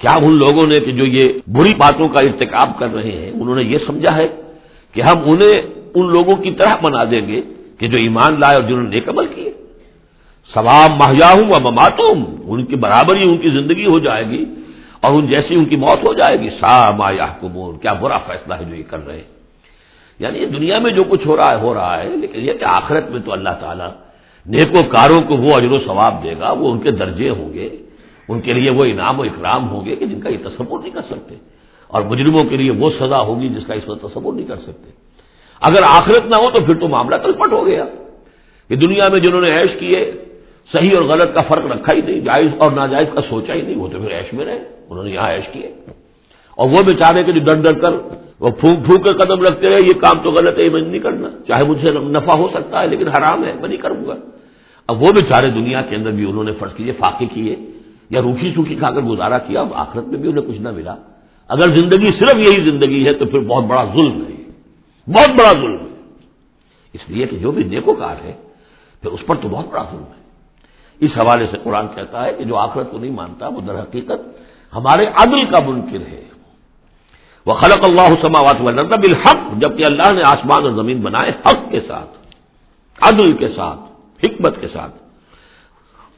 کیا 0.00 0.16
ان 0.16 0.32
لوگوں 0.32 0.66
نے 0.66 0.80
کہ 0.80 0.92
جو 0.92 1.04
یہ 1.04 1.32
بری 1.46 1.74
باتوں 1.74 2.08
کا 2.08 2.20
ارتکاب 2.20 2.78
کر 2.78 2.94
رہے 2.94 3.10
ہیں، 3.10 3.30
انہوں 3.30 3.56
نے 3.56 3.62
یہ 3.62 3.78
سمجھا 3.86 4.16
ہے 4.16 4.28
کہ 4.92 5.00
ہم 5.00 5.18
انہیں 5.24 5.62
ان 5.94 6.12
لوگوں 6.12 6.36
کی 6.36 6.50
طرح 6.50 6.76
بنا 6.82 7.04
دیں 7.04 7.28
گے 7.28 7.40
کہ 7.78 7.88
جو 7.88 7.96
ایمان 7.96 8.40
لائے 8.40 8.54
اور 8.54 8.62
جنہوں 8.62 8.82
نے 8.82 8.88
نیک 8.88 9.08
عمل 9.08 9.26
کیے۔ 9.26 9.52
ثواب 10.54 10.90
مہیا 10.90 11.32
ہوں 11.32 11.52
و 11.56 11.60
مماتوں 11.60 12.14
ان 12.44 12.64
کی 12.64 12.76
برابر 12.76 13.16
ہی 13.16 13.22
ان 13.22 13.38
کی 13.38 13.50
زندگی 13.50 13.86
ہو 13.86 13.98
جائے 13.98 14.26
گی 14.26 14.44
اور 15.00 15.12
ان 15.12 15.26
جیسی 15.26 15.54
ان 15.54 15.64
کی 15.64 15.76
موت 15.76 16.04
ہو 16.04 16.14
جائے 16.14 16.40
گی۔ 16.40 16.50
سا 16.50 16.90
مایا 16.90 17.26
کیا 17.82 17.92
برا 17.92 18.18
فیصلہ 18.18 18.54
ہے 18.54 18.64
جو 18.64 18.74
یہ 18.74 18.82
کر 18.90 19.06
رہے 19.06 19.16
ہیں۔ 19.16 19.34
یعنی 20.18 20.38
یہ 20.38 20.46
دنیا 20.46 20.78
میں 20.78 20.90
جو 20.90 21.04
کچھ 21.04 21.26
ہو 21.26 21.36
رہا 21.36 21.50
ہے، 21.50 21.56
ہو 21.56 21.74
رہا 21.74 22.02
ہے، 22.02 22.08
لیکن 22.08 22.40
یہ 22.40 22.52
کہ 22.52 22.64
آخرت 22.64 23.10
میں 23.10 23.20
تو 23.24 23.32
اللہ 23.32 23.50
تعالیٰ 23.60 23.88
نیک 24.46 24.74
و 24.74 24.82
کاروں 24.82 25.22
کو 25.22 25.36
وہ 25.36 25.54
اجر 25.54 25.72
و 25.72 25.78
ثواب 25.78 26.24
دے 26.24 26.34
گا، 26.40 26.52
وہ 26.52 26.72
ان 26.72 26.78
کے 26.78 26.90
درجے 26.90 27.30
ہوں 27.30 27.52
گے، 27.52 27.68
ان 28.28 28.40
کے 28.40 28.52
لیے 28.52 28.70
وہ 28.70 28.84
انعام 28.84 29.20
و 29.20 29.22
اکرام 29.22 29.68
ہوں 29.68 29.84
گے 29.84 29.96
کہ 29.96 30.06
جن 30.06 30.20
کا 30.20 30.28
یہ 30.28 30.38
تصور 30.44 30.80
نہیں 30.80 30.90
کر 30.90 31.02
سکتے۔ 31.02 31.34
اور 31.86 32.02
مجرموں 32.02 32.44
کے 32.44 32.56
لیے 32.56 32.70
وہ 32.70 32.90
سزا 33.00 33.20
ہوگی 33.20 33.48
جس 33.48 33.66
کا 33.66 33.74
اس 33.74 33.88
وقت 33.88 34.00
تصور 34.02 34.32
نہیں 34.32 34.46
کر 34.46 34.56
سکتے۔ 34.56 34.90
اگر 35.60 35.82
آخرت 35.88 36.26
نہ 36.26 36.36
ہو 36.36 36.50
تو 36.50 36.60
پھر 36.60 36.74
تو 36.74 36.88
معاملہ 36.88 37.16
تلپٹ 37.16 37.52
ہو 37.52 37.66
گیا۔ 37.66 37.84
کہ 38.68 38.76
دنیا 38.76 39.08
میں 39.08 39.20
جنہوں 39.20 39.40
نے 39.40 39.50
عیش 39.50 39.70
کیے 39.78 40.12
صحیح 40.72 40.96
اور 40.96 41.04
غلط 41.04 41.34
کا 41.34 41.40
فرق 41.42 41.66
رکھا 41.66 41.92
ہی 41.92 42.00
نہیں، 42.00 42.20
جائز 42.20 42.50
اور 42.58 42.70
ناجائز 42.70 43.08
کا 43.14 43.20
سوچا 43.28 43.54
ہی 43.54 43.62
نہیں، 43.62 43.76
وہ 43.76 43.88
تو 43.88 43.98
پھر 43.98 44.18
عیش 44.18 44.32
میں 44.32 44.44
رہے، 44.44 44.58
انہوں 44.90 45.04
نے 45.04 45.10
یہاں 45.10 45.32
عیش 45.32 45.48
کیے 45.52 45.74
اور 46.56 46.68
وہ 46.68 46.82
بیچارے 46.82 47.24
کے 47.24 47.32
جو 47.32 47.40
ڈر 47.40 47.54
ڈر 47.54 47.72
کر 47.72 47.90
وہ 48.40 48.50
پھونک 48.50 48.86
پھونک 48.86 49.04
کر 49.04 49.12
قدم 49.12 49.42
رکھتے 49.42 49.70
رہے، 49.70 49.80
یہ 49.80 49.92
کام 49.92 50.22
تو 50.22 50.30
غلط 50.30 50.58
ہے، 50.58 50.64
یہ 50.64 50.70
میں 50.70 50.80
نہیں 50.80 50.98
کرنا۔ 50.98 51.28
چاہے 51.46 51.64
مجھ 51.64 51.80
سے 51.82 51.90
نفع 51.90 52.32
ہو 52.32 52.48
سکتا 52.54 52.82
ہے، 52.82 52.86
لیکن 52.86 53.08
حرام 53.08 53.44
ہے، 53.44 53.52
میں 53.60 53.68
نہیں 53.68 53.78
کروں 53.78 54.06
گا۔ 54.06 54.14
اب 54.88 55.02
وہ 55.02 55.08
بیچارے 55.08 55.50
دنیا 55.50 55.82
کے 55.82 55.96
اندر 55.96 56.10
بھی 56.10 56.24
انہوں 56.30 56.44
نے 56.44 56.52
فرض 56.52 56.74
کیے 56.74 56.92
فاقے 56.92 57.26
کیے، 57.26 57.56
یا 58.10 58.22
روکھی 58.22 58.52
سوکھی 58.54 58.74
کھا 58.74 58.90
کر 58.90 59.00
گزارا 59.00 59.38
کیا، 59.38 59.60
اب 59.60 59.74
آخرت 59.74 60.06
میں 60.06 60.18
بھی 60.18 60.28
انہیں 60.28 60.44
کچھ 60.44 60.60
نہ 60.60 60.70
ملا۔ 60.70 60.94
اگر 61.48 61.74
زندگی 61.74 62.10
صرف 62.18 62.36
یہی 62.36 62.70
زندگی 62.70 63.06
ہے، 63.06 63.12
تو 63.12 63.24
پھر 63.24 63.38
بہت 63.38 63.64
بڑا 63.64 63.84
ظلم 63.84 64.22
ہے۔ 64.28 64.42
بہت 65.12 65.28
بڑا 65.28 65.50
ظلم 65.50 65.80
ہے۔ 65.80 65.94
اس 66.92 67.00
لیے 67.08 67.26
کہ 67.26 67.36
جو 67.36 67.52
بھی 67.52 67.64
نیکو 67.64 67.94
کار 67.94 68.16
ہے، 68.24 68.32
پھر 69.02 69.10
اس 69.10 69.26
پر 69.26 69.34
تو 69.34 69.48
بہت 69.48 69.70
بڑا 69.70 69.84
ظلم 69.90 70.02
ہے۔ 70.02 70.24
اس 71.00 71.10
حوالے 71.16 71.46
سے 71.50 71.56
قرآن 71.62 71.86
کہتا 71.94 72.24
ہے 72.24 72.32
کہ 72.32 72.44
جو 72.44 72.56
آخرت 72.56 72.90
کو 72.90 72.98
نہیں 72.98 73.10
مانتا، 73.10 73.48
وہ 73.48 73.60
در 73.60 73.82
حقیقت 73.82 74.20
ہمارے 74.74 75.06
عدل 75.06 75.44
کا 75.44 75.58
منکر 75.66 75.98
ہے۔ 76.08 76.24
وہ 77.46 77.54
خلق 77.54 77.84
اللہ 77.84 78.10
سماوات 78.22 78.60
بالحق، 78.96 79.40
جبکہ 79.58 79.84
اللہ 79.84 80.12
نے 80.12 80.22
آسمان 80.24 80.62
اور 80.62 80.70
زمین 80.70 81.00
بنائے 81.00 81.30
حق 81.30 81.70
کے 81.70 81.80
ساتھ، 81.88 82.12
عدل 83.00 83.32
کے 83.32 83.48
ساتھ، 83.48 83.80
حکمت 84.24 84.60
کے 84.60 84.68
ساتھ۔ 84.68 84.94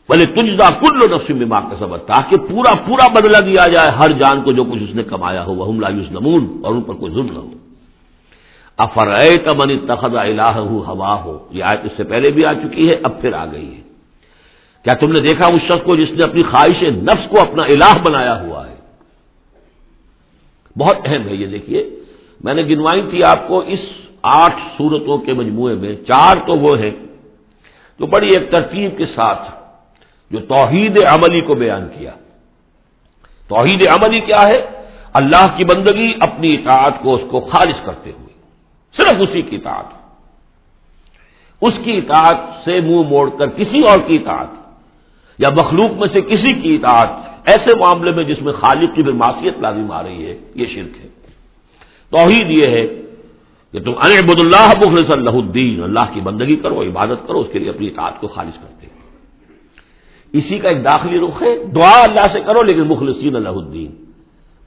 بھلے 0.09 0.27
تجدا 0.27 0.69
کل 0.81 0.99
نفس 1.15 1.31
میں 1.31 1.47
ماں 1.47 1.61
کا 1.61 1.77
سبق 1.79 2.07
تاکہ 2.07 2.37
پورا 2.37 2.75
پورا 2.87 3.07
بدلہ 3.13 3.41
دیا 3.45 3.67
جائے 3.69 3.91
ہر 3.91 4.13
جان 4.13 4.43
کو 4.43 4.53
جو 4.53 4.65
کچھ 4.65 4.83
اس 4.83 4.95
نے 4.95 5.03
کمایا 5.03 5.45
ہو 5.45 5.55
وہ 5.55 5.73
لا 5.81 5.89
نمون 5.89 6.61
اور 6.65 6.75
ان 6.75 6.83
پر 6.83 6.95
کوئی 6.95 7.13
ظلم 7.13 7.33
نہ 7.33 7.39
ہو۔ 7.39 7.51
افر 8.79 9.09
تمن 9.45 9.79
تخذ 9.87 10.15
الہ 10.17 10.57
ہوا 10.89 11.15
ہو 11.25 11.39
یہ 11.51 11.65
آیت 11.65 11.81
اس 11.85 11.93
سے 11.97 12.05
پہلے 12.05 12.31
بھی 12.31 12.45
آ 12.45 12.53
چکی 12.53 12.89
ہے، 12.89 12.95
اب 13.03 13.21
پھر 13.21 13.33
آ 13.33 13.45
گئی 13.53 13.69
ہے۔ 13.75 13.81
کیا 14.85 14.95
تم 14.95 15.13
نے 15.13 15.21
دیکھا 15.21 15.47
اس 15.47 15.63
شخص 15.63 15.85
کو 15.85 15.97
جس 15.97 16.11
نے 16.11 16.25
اپنی 16.25 16.43
خواہش 16.43 16.83
نفس 16.83 17.29
کو 17.31 17.37
اپنا 17.41 17.63
الہ 17.63 17.99
بنایا 18.03 18.41
ہوا؟ 18.41 18.56
بہت 20.79 20.99
اہم 21.05 21.29
ہے 21.29 21.35
یہ 21.35 21.47
دیکھیے۔ 21.47 21.81
میں 22.45 22.55
نے 22.55 22.63
گنوائی 22.63 23.03
تھی 23.11 23.23
آپ 23.23 23.49
کو 23.49 23.59
اس 23.59 23.81
آٹھ 24.23 24.61
صورتوں 24.77 25.19
کے 25.19 25.33
مجموعے 25.33 25.75
میں، 25.75 25.95
چار 25.95 26.37
تو 26.47 26.53
وہ 26.59 26.79
ہیں 26.79 26.91
تو 27.99 28.07
بڑی 28.07 28.29
ایک 28.29 28.51
ترتیب 28.51 28.99
کے 28.99 29.07
ساتھ 29.07 29.51
جو 30.31 30.39
توحید 30.39 30.97
عملی 31.09 31.41
کو 31.41 31.55
بیان 31.55 31.89
کیا۔ 31.99 32.11
توحید 33.49 33.87
عملی 33.87 34.21
کیا 34.21 34.43
ہے؟ 34.49 34.59
اللہ 35.13 35.47
کی 35.57 35.65
بندگی 35.65 36.13
اپنی 36.21 36.55
اطاعت 36.55 36.95
کو، 37.03 37.15
اس 37.15 37.23
کو 37.31 37.41
خارج 37.41 37.79
کرتے 37.85 38.11
ہوئے، 38.13 38.33
صرف 38.97 39.17
اسی 39.21 39.43
کی 39.43 39.57
اطاعت۔ 39.57 39.89
اس 41.63 41.75
کی 41.85 41.93
اطاعت 41.97 42.65
سے 42.65 42.81
منہ 42.81 43.03
موڑ 43.09 43.31
کر 43.31 43.47
کسی 43.47 43.81
اور 43.81 43.99
کی 44.07 44.17
اطاعت، 44.17 44.53
یا 45.39 45.49
مخلوق 45.49 45.91
میں 45.91 46.09
سے 46.13 46.21
کسی 46.21 46.55
کی 46.55 46.75
اطاعت 46.75 47.36
ایسے 47.47 47.77
معاملے 47.77 48.11
میں 48.11 48.25
جس 48.25 48.43
میں 48.43 48.53
خالق 48.53 48.95
کی 48.95 49.03
بھی 49.03 49.13
معاشیت 49.13 49.55
لازم 49.61 49.93
آ 49.93 50.03
رہی 50.03 50.27
ہے، 50.27 50.39
یہ 50.55 50.67
شرک 50.75 51.05
ہے۔ 51.05 51.09
توحید 52.11 52.51
یہ 52.51 52.67
ہے 52.67 52.87
کہ 53.73 53.81
تم 53.81 53.91
انبد 53.91 54.43
اللہ 54.43 54.87
مخلص 54.87 55.11
اللہ 55.11 55.31
الدین، 55.31 55.83
اللہ 55.83 56.07
کی 56.13 56.21
بندگی 56.21 56.57
کرو، 56.57 56.83
عبادت 56.83 57.27
کرو، 57.27 57.41
اس 57.41 57.47
کے 57.53 57.59
لیے 57.59 57.71
اپنی 57.71 57.87
اطاعت 57.87 58.21
کو 58.21 58.29
خالص 58.29 58.57
کرتے 58.59 58.87
اسی 60.33 60.59
کا 60.59 60.69
ایک 60.69 60.85
داخلی 60.85 61.19
رخ 61.19 61.43
ہے، 61.43 61.65
دعا 61.65 62.03
اللہ 62.03 62.27
سے 62.33 62.41
کرو، 62.41 62.63
لیکن 62.63 62.81
مخلصین 62.81 63.37
اللہ 63.37 63.49
الدین۔ 63.49 64.05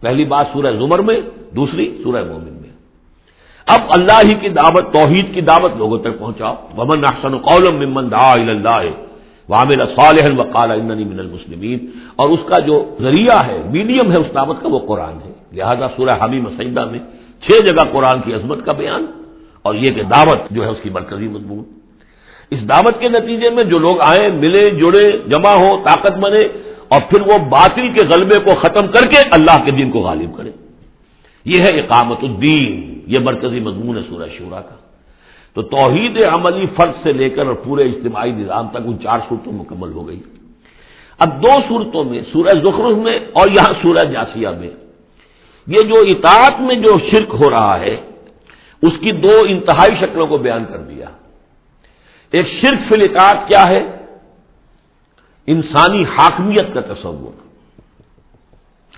پہلی 0.01 0.25
بات 0.25 0.47
سورہ 0.53 0.71
زمر 0.71 0.99
میں، 0.99 1.21
دوسری 1.55 2.01
سورہ 2.03 2.23
مومن 2.23 2.53
میں۔ 2.53 2.69
اب 3.65 3.79
اللہ 3.89 4.29
ہی 4.29 4.33
کی 4.33 4.49
دعوت، 4.49 4.93
توحید 4.93 5.33
کی 5.33 5.41
دعوت 5.41 5.71
لوگوں 5.77 5.97
تک 5.97 6.19
پہنچاؤ۔ 6.19 6.55
ومن 6.77 7.05
احسن 7.05 7.37
قولم 7.37 7.89
ممن 7.89 8.11
دعا 8.11 8.31
اللہ 8.31 9.08
وامل 9.49 9.81
صالح 9.95 10.25
وقال 10.37 10.71
اننی 10.71 11.03
من 11.03 11.19
المسلمین۔ 11.19 11.79
اور 12.15 12.29
اس 12.29 12.39
کا 12.45 12.59
جو 12.59 12.75
ذریعہ 13.01 13.37
ہے 13.47 13.59
میڈیم 13.69 14.11
ہے 14.11 14.17
اس 14.17 14.29
دعوت 14.35 14.61
کا، 14.61 14.67
وہ 14.69 14.79
قرآن 14.79 15.15
ہے۔ 15.25 15.31
لہذا 15.55 15.87
سورہ 15.97 16.15
حمیم 16.23 16.45
سیدہ 16.57 16.85
میں 16.91 16.99
چھ 17.43 17.65
جگہ 17.65 17.83
قرآن 17.91 18.21
کی 18.21 18.33
عظمت 18.33 18.65
کا 18.65 18.71
بیان، 18.71 19.05
اور 19.61 19.75
یہ 19.75 19.91
کہ 19.91 20.03
دعوت 20.03 20.39
جو 20.51 20.63
ہے 20.63 20.69
اس 20.69 20.81
کی 20.83 20.89
مرکزی 20.89 21.27
مضمون۔ 21.27 21.63
اس 22.51 22.69
دعوت 22.69 22.99
کے 22.99 23.09
نتیجے 23.09 23.49
میں 23.49 23.63
جو 23.63 23.77
لوگ 23.77 23.95
آئیں 24.01 24.29
ملے، 24.29 24.69
جڑے، 24.69 25.11
جمع 25.27 25.53
ہو، 25.53 25.77
طاقت 25.77 26.17
بنے، 26.19 26.43
اور 26.91 27.01
پھر 27.09 27.21
وہ 27.21 27.37
باطل 27.37 27.91
کے 27.93 28.01
غلبے 28.07 28.39
کو 28.39 28.55
ختم 28.55 28.87
کر 28.87 29.07
کے 29.07 29.19
اللہ 29.31 29.65
کے 29.65 29.71
دین 29.71 29.91
کو 29.91 29.99
غالب 29.99 30.37
کرے۔ 30.37 30.51
یہ 31.45 31.55
ہے 31.55 31.79
اقامت 31.79 32.17
الدین، 32.21 32.99
یہ 33.07 33.19
مرکزی 33.19 33.59
مضمون 33.59 33.97
ہے 33.97 34.03
سورہ 34.09 34.29
شورا 34.37 34.61
کا۔ 34.61 34.88
تو 35.59 35.63
توحید 35.63 36.23
عملی 36.31 36.67
فرد 36.67 36.91
سے 37.03 37.11
لے 37.11 37.29
کر 37.29 37.45
اور 37.45 37.53
پورے 37.53 37.83
اجتماعی 37.83 38.31
نظام 38.31 38.67
تک 38.69 38.77
ان 38.85 38.99
چار 39.03 39.19
صورتوں 39.29 39.53
مکمل 39.53 39.91
ہو 39.91 40.07
گئی۔ 40.07 40.19
اب 41.19 41.43
دو 41.43 41.59
صورتوں 41.67 42.03
میں، 42.03 42.21
سورہ 42.31 42.53
زخرف 42.53 42.97
میں 42.97 43.19
اور 43.33 43.47
یہاں 43.47 43.73
سورہ 43.81 44.05
جاسیہ 44.05 44.47
میں۔ 44.47 44.69
یہ 45.67 45.81
جو 45.81 45.95
اطاعت 45.95 46.61
میں 46.61 46.75
جو 46.75 46.97
شرک 47.11 47.35
ہو 47.39 47.49
رہا 47.49 47.79
ہے، 47.79 48.01
اس 48.81 48.93
کی 48.99 49.11
دو 49.11 49.31
انتہائی 49.47 49.95
شکلوں 49.99 50.27
کو 50.27 50.37
بیان 50.37 50.65
کر 50.65 50.77
دیا۔ 50.77 51.05
ایک 52.31 52.47
شرک 52.47 52.89
فی 52.89 52.95
الاطاعت 52.95 53.47
کیا 53.47 53.69
ہے؟ 53.69 54.05
انسانی 55.47 56.03
حاکمیت 56.03 56.73
کا 56.73 56.81
تصور۔ 56.81 57.49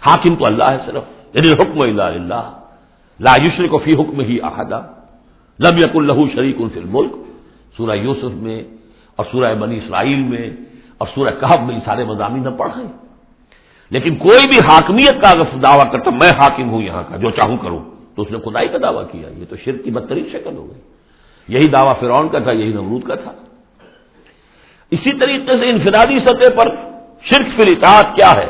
حاکم 0.07 0.35
تو 0.35 0.45
اللہ 0.45 0.63
ہے 0.63 0.77
صرف 0.85 1.03
یعنی 1.33 1.53
حکم 1.53 1.81
اللہ 1.81 2.03
اللہ 2.03 2.59
لا 3.19 3.31
یشر 3.43 3.67
کو 3.67 3.77
فی 3.77 3.93
حکم 3.93 4.19
ہی 4.19 4.37
احدہ 4.43 4.81
لم 5.61 5.77
یق 5.77 5.95
اللہ 5.95 6.35
شریک 6.35 6.55
الفی 6.59 6.79
الملک۔ 6.79 7.11
سورہ 7.77 7.95
یوسف 7.95 8.31
میں 8.33 8.63
اور 9.15 9.25
سورہ 9.31 9.53
بنی 9.53 9.77
اسرائیل 9.77 10.19
میں 10.19 10.49
اور 10.97 11.07
سورہ 11.15 11.29
کہب 11.39 11.67
میں 11.67 11.75
یہ 11.75 11.79
سارے 11.85 12.03
مضامین 12.03 12.43
نہ 12.43 12.49
پڑھیں 12.49 12.87
لیکن 13.89 14.15
کوئی 14.15 14.47
بھی 14.47 14.59
حاکمیت 14.59 15.21
کا 15.21 15.29
اگر 15.29 15.57
دعویٰ 15.57 15.91
کرتا 15.91 16.09
میں 16.09 16.29
حاکم 16.29 16.69
ہوں 16.69 16.81
یہاں 16.81 17.03
کا، 17.09 17.17
جو 17.17 17.29
چاہوں 17.29 17.57
کروں۔ 17.57 17.79
تو 18.15 18.21
اس 18.21 18.31
نے 18.31 18.37
خدائی 18.37 18.67
کا 18.67 18.77
دعویٰ 18.81 19.03
کیا۔ 19.11 19.29
یہ 19.29 19.45
تو 19.49 19.55
شرک 19.55 19.83
کی 19.83 19.91
بدترین 19.91 20.29
شکل 20.31 20.57
ہو 20.57 20.67
گئی۔ 20.71 20.81
یہی 21.47 21.67
دعویٰ 21.67 21.99
فرعون 21.99 22.29
کا 22.29 22.39
تھا، 22.39 22.51
یہی 22.51 22.73
نمرود 22.73 23.03
کا 23.03 23.15
تھا۔ 23.15 23.31
اسی 24.91 25.11
طریقے 25.19 25.57
سے 25.57 25.69
انفرادی 25.69 26.19
سطح 26.19 26.55
پر 26.55 26.75
شرک 27.21 27.61
فی 27.61 27.75
کیا 28.15 28.31
ہے؟ 28.35 28.49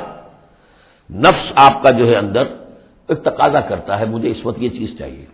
نفس 1.13 1.51
آپ 1.55 1.83
کا 1.83 1.91
جو 1.91 2.07
ہے 2.07 2.15
اندر 2.15 2.43
تقاضا 3.05 3.59
کرتا 3.59 3.99
ہے، 3.99 4.05
مجھے 4.05 4.31
اس 4.31 4.45
وقت 4.45 4.59
یہ 4.59 4.69
چیز 4.69 4.99
چاہیے۔ 4.99 5.25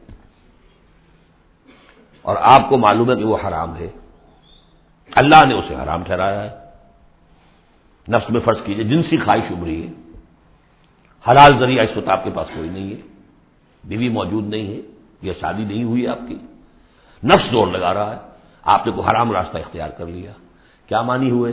اور 2.27 2.36
آپ 2.39 2.69
کو 2.69 2.77
معلوم 2.77 3.12
ہے 3.12 3.15
کہ 3.15 3.24
وہ 3.24 3.38
حرام 3.48 3.75
ہے۔ 3.75 3.89
اللہ 5.15 5.46
نے 5.46 5.53
اسے 5.53 5.75
حرام 5.75 6.03
ٹھہرایا 6.03 6.43
ہے۔ 6.43 6.50
نفس 8.12 8.29
میں 8.29 8.41
فرض 8.41 8.57
کیجیے، 8.65 8.84
جنسی 8.84 9.17
خواہش 9.17 9.51
ابری 9.51 9.88
ہے۔ 9.88 9.93
حلال 11.29 11.60
ذریعہ 11.60 11.84
اس 11.84 11.98
وقت 11.98 12.07
آپ 12.07 12.24
کے 12.24 12.29
پاس 12.29 12.48
کوئی 12.55 12.69
نہیں 12.69 12.91
ہے۔ 12.91 13.01
بیوی 13.84 14.10
موجود 14.10 14.48
نہیں 14.48 14.67
ہے، 14.67 14.81
یا 15.22 15.34
شادی 15.41 15.63
نہیں 15.63 15.84
ہوئی 15.84 16.07
آپ 16.07 16.19
کی۔ 16.27 16.36
نفس 17.24 17.51
دور 17.51 17.67
لگا 17.67 17.93
رہا 17.93 18.15
ہے۔ 18.15 18.19
آپ 18.63 18.88
نے 18.88 18.93
کوئی 18.93 19.07
حرام 19.07 19.31
راستہ 19.31 19.57
اختیار 19.57 19.89
کر 19.89 20.05
لیا۔ 20.05 20.31
کیا 20.88 21.01
مانی 21.01 21.31
ہوئے؟ 21.31 21.51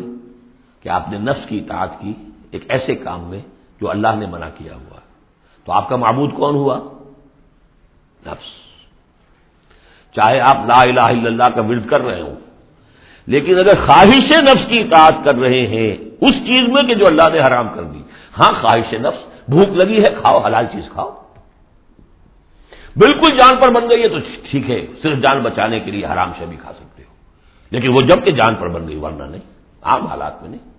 کہ 0.81 0.89
آپ 0.89 1.09
نے 1.09 1.19
نفس 1.19 1.49
کی 1.49 1.59
اطاعت 1.59 1.91
کی 2.01 2.13
ایک 2.51 2.65
ایسے 2.69 2.95
کام 2.95 3.21
میں 3.21 3.41
جو 3.81 3.91
اللہ 3.91 4.09
نے 4.19 4.27
منع 4.27 4.49
کیا 4.59 4.75
ہوا۔ 4.75 5.01
تو 5.65 5.73
آپ 5.73 5.89
کا 5.89 5.97
معبود 5.97 6.35
کون 6.35 6.55
ہوا؟ 6.55 6.79
نفس۔ 8.27 8.64
چاہے 10.17 10.41
آپ 10.41 10.57
لا 10.67 10.81
الہ 10.81 11.01
الا 11.01 11.27
اللہ 11.27 11.49
کا 11.55 11.63
ورد 11.63 11.89
کر 11.89 12.01
رہے 12.01 12.21
ہوں، 12.21 12.37
لیکن 13.27 13.59
اگر 13.59 13.75
خواہش 13.87 14.33
نفس 14.33 14.67
کی 14.69 14.79
اطاعت 14.79 15.25
کر 15.25 15.35
رہے 15.35 15.67
ہیں، 15.67 15.97
اس 16.21 16.35
چیز 16.35 16.69
میں 16.69 16.83
کہ 16.83 16.95
جو 16.95 17.07
اللہ 17.07 17.29
نے 17.33 17.41
حرام 17.41 17.69
کر 17.69 17.83
دی 17.83 18.03
ہاں 18.39 18.53
خواہش 18.61 18.95
نفس، 18.95 19.51
بھوک 19.51 19.69
لگی 19.69 20.05
ہے، 20.05 20.11
کھاؤ، 20.11 20.39
حلال 20.39 20.67
چیز 20.73 20.89
کھاؤ۔ 20.93 21.11
بالکل 22.97 23.37
جان 23.37 23.57
پر 23.57 23.71
بن 23.71 23.91
گئی 23.91 24.03
ہے 24.03 24.09
تو 24.09 24.19
ٹھیک 24.51 24.71
ہے، 24.71 24.87
صرف 25.03 25.19
جان 25.19 25.41
بچانے 25.41 25.81
کے 25.81 25.91
لیے 25.91 26.07
حرام 26.07 26.33
سے 26.39 26.47
بھی 26.47 26.57
کھا 26.57 26.73
سکتے 26.73 27.03
ہو۔ 27.03 27.15
لیکن 27.71 27.89
وہ 27.89 28.01
جبکہ 28.01 28.31
جان 28.31 28.55
پر 28.55 28.69
بن 28.69 28.89
گئی، 28.89 28.97
ورنہ 28.97 29.23
نہیں، 29.23 29.41
عام 29.83 30.07
حالات 30.07 30.43
میں 30.43 30.51
نہیں۔ 30.51 30.73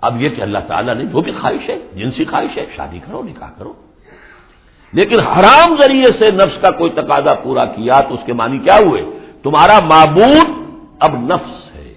اب 0.00 0.22
یہ 0.22 0.28
کہ 0.28 0.42
اللہ 0.42 0.58
تعالیٰ 0.58 0.94
نے 0.94 1.04
جو 1.04 1.20
بھی 1.20 1.32
خواہش 1.32 1.68
ہے، 1.68 1.78
جنسی 1.94 2.24
خواہش 2.24 2.58
ہے، 2.58 2.66
شادی 2.76 2.98
کرو، 3.06 3.22
نکاح 3.22 3.50
کرو۔ 3.58 3.72
لیکن 4.92 5.20
حرام 5.20 5.76
ذریعے 5.76 6.06
سے 6.18 6.30
نفس 6.30 6.60
کا 6.60 6.70
کوئی 6.70 6.90
تقاضا 6.90 7.34
پورا 7.34 7.64
کیا 7.64 8.00
تو 8.00 8.14
اس 8.14 8.20
کے 8.26 8.32
معنی 8.32 8.58
کیا 8.58 8.76
ہوئے؟ 8.86 9.02
تمہارا 9.42 9.78
معبود 9.84 10.46
اب 11.00 11.14
نفس 11.14 11.76
ہے۔ 11.76 11.94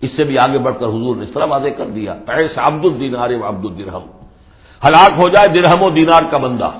اس 0.00 0.10
سے 0.16 0.24
بھی 0.24 0.38
آگے 0.38 0.58
بڑھ 0.58 0.74
کر 0.80 0.86
حضور 0.86 1.16
نے 1.16 1.22
اس 1.22 1.30
طرح 1.34 1.44
واضح 1.48 1.68
کر 1.76 1.86
دیا 1.86 2.14
پیسے 2.26 2.54
عبد 2.56 2.84
الدینار 2.84 3.30
عبد 3.30 3.64
الدرہم۔ 3.64 4.06
ہلاک 4.84 5.10
ہو 5.16 5.28
جائے 5.28 5.48
درہم 5.48 5.82
و 5.82 5.90
دینار 5.90 6.22
کا 6.30 6.36
بندہ۔ 6.36 6.70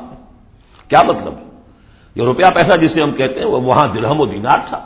کیا 0.89 1.03
مطلب؟ 1.03 1.35
یہ 2.15 2.23
روپیہ 2.23 2.47
پیسہ 2.55 2.77
جسے 2.77 3.03
ہم 3.03 3.13
کہتے 3.13 3.41
ہیں، 3.41 3.47
وہ 3.47 3.61
وہاں 3.61 3.89
درہم 3.89 4.21
و 4.21 4.27
دینار 4.27 4.59
تھا۔ 4.69 4.81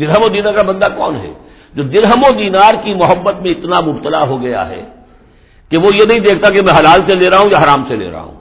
درہم 0.00 0.22
و 0.22 0.28
دینار 0.28 0.52
کا 0.52 0.62
بندہ 0.62 0.86
کون 0.96 1.16
ہے؟ 1.16 1.32
جو 1.74 1.82
درہم 1.82 2.22
و 2.24 2.38
دینار 2.38 2.74
کی 2.82 2.94
محبت 2.94 3.34
میں 3.42 3.50
اتنا 3.50 3.80
مبتلا 3.86 4.22
ہو 4.22 4.42
گیا 4.42 4.68
ہے 4.68 4.84
کہ 5.70 5.76
وہ 5.76 5.88
یہ 5.94 6.06
نہیں 6.08 6.20
دیکھتا 6.20 6.52
کہ 6.52 6.62
میں 6.62 6.72
حلال 6.80 7.10
سے 7.10 7.16
لے 7.16 7.30
رہا 7.30 7.38
ہوں 7.38 7.50
یا 7.50 7.58
حرام 7.58 7.84
سے 7.88 7.96
لے 7.96 8.10
رہا 8.10 8.20
ہوں۔ 8.20 8.33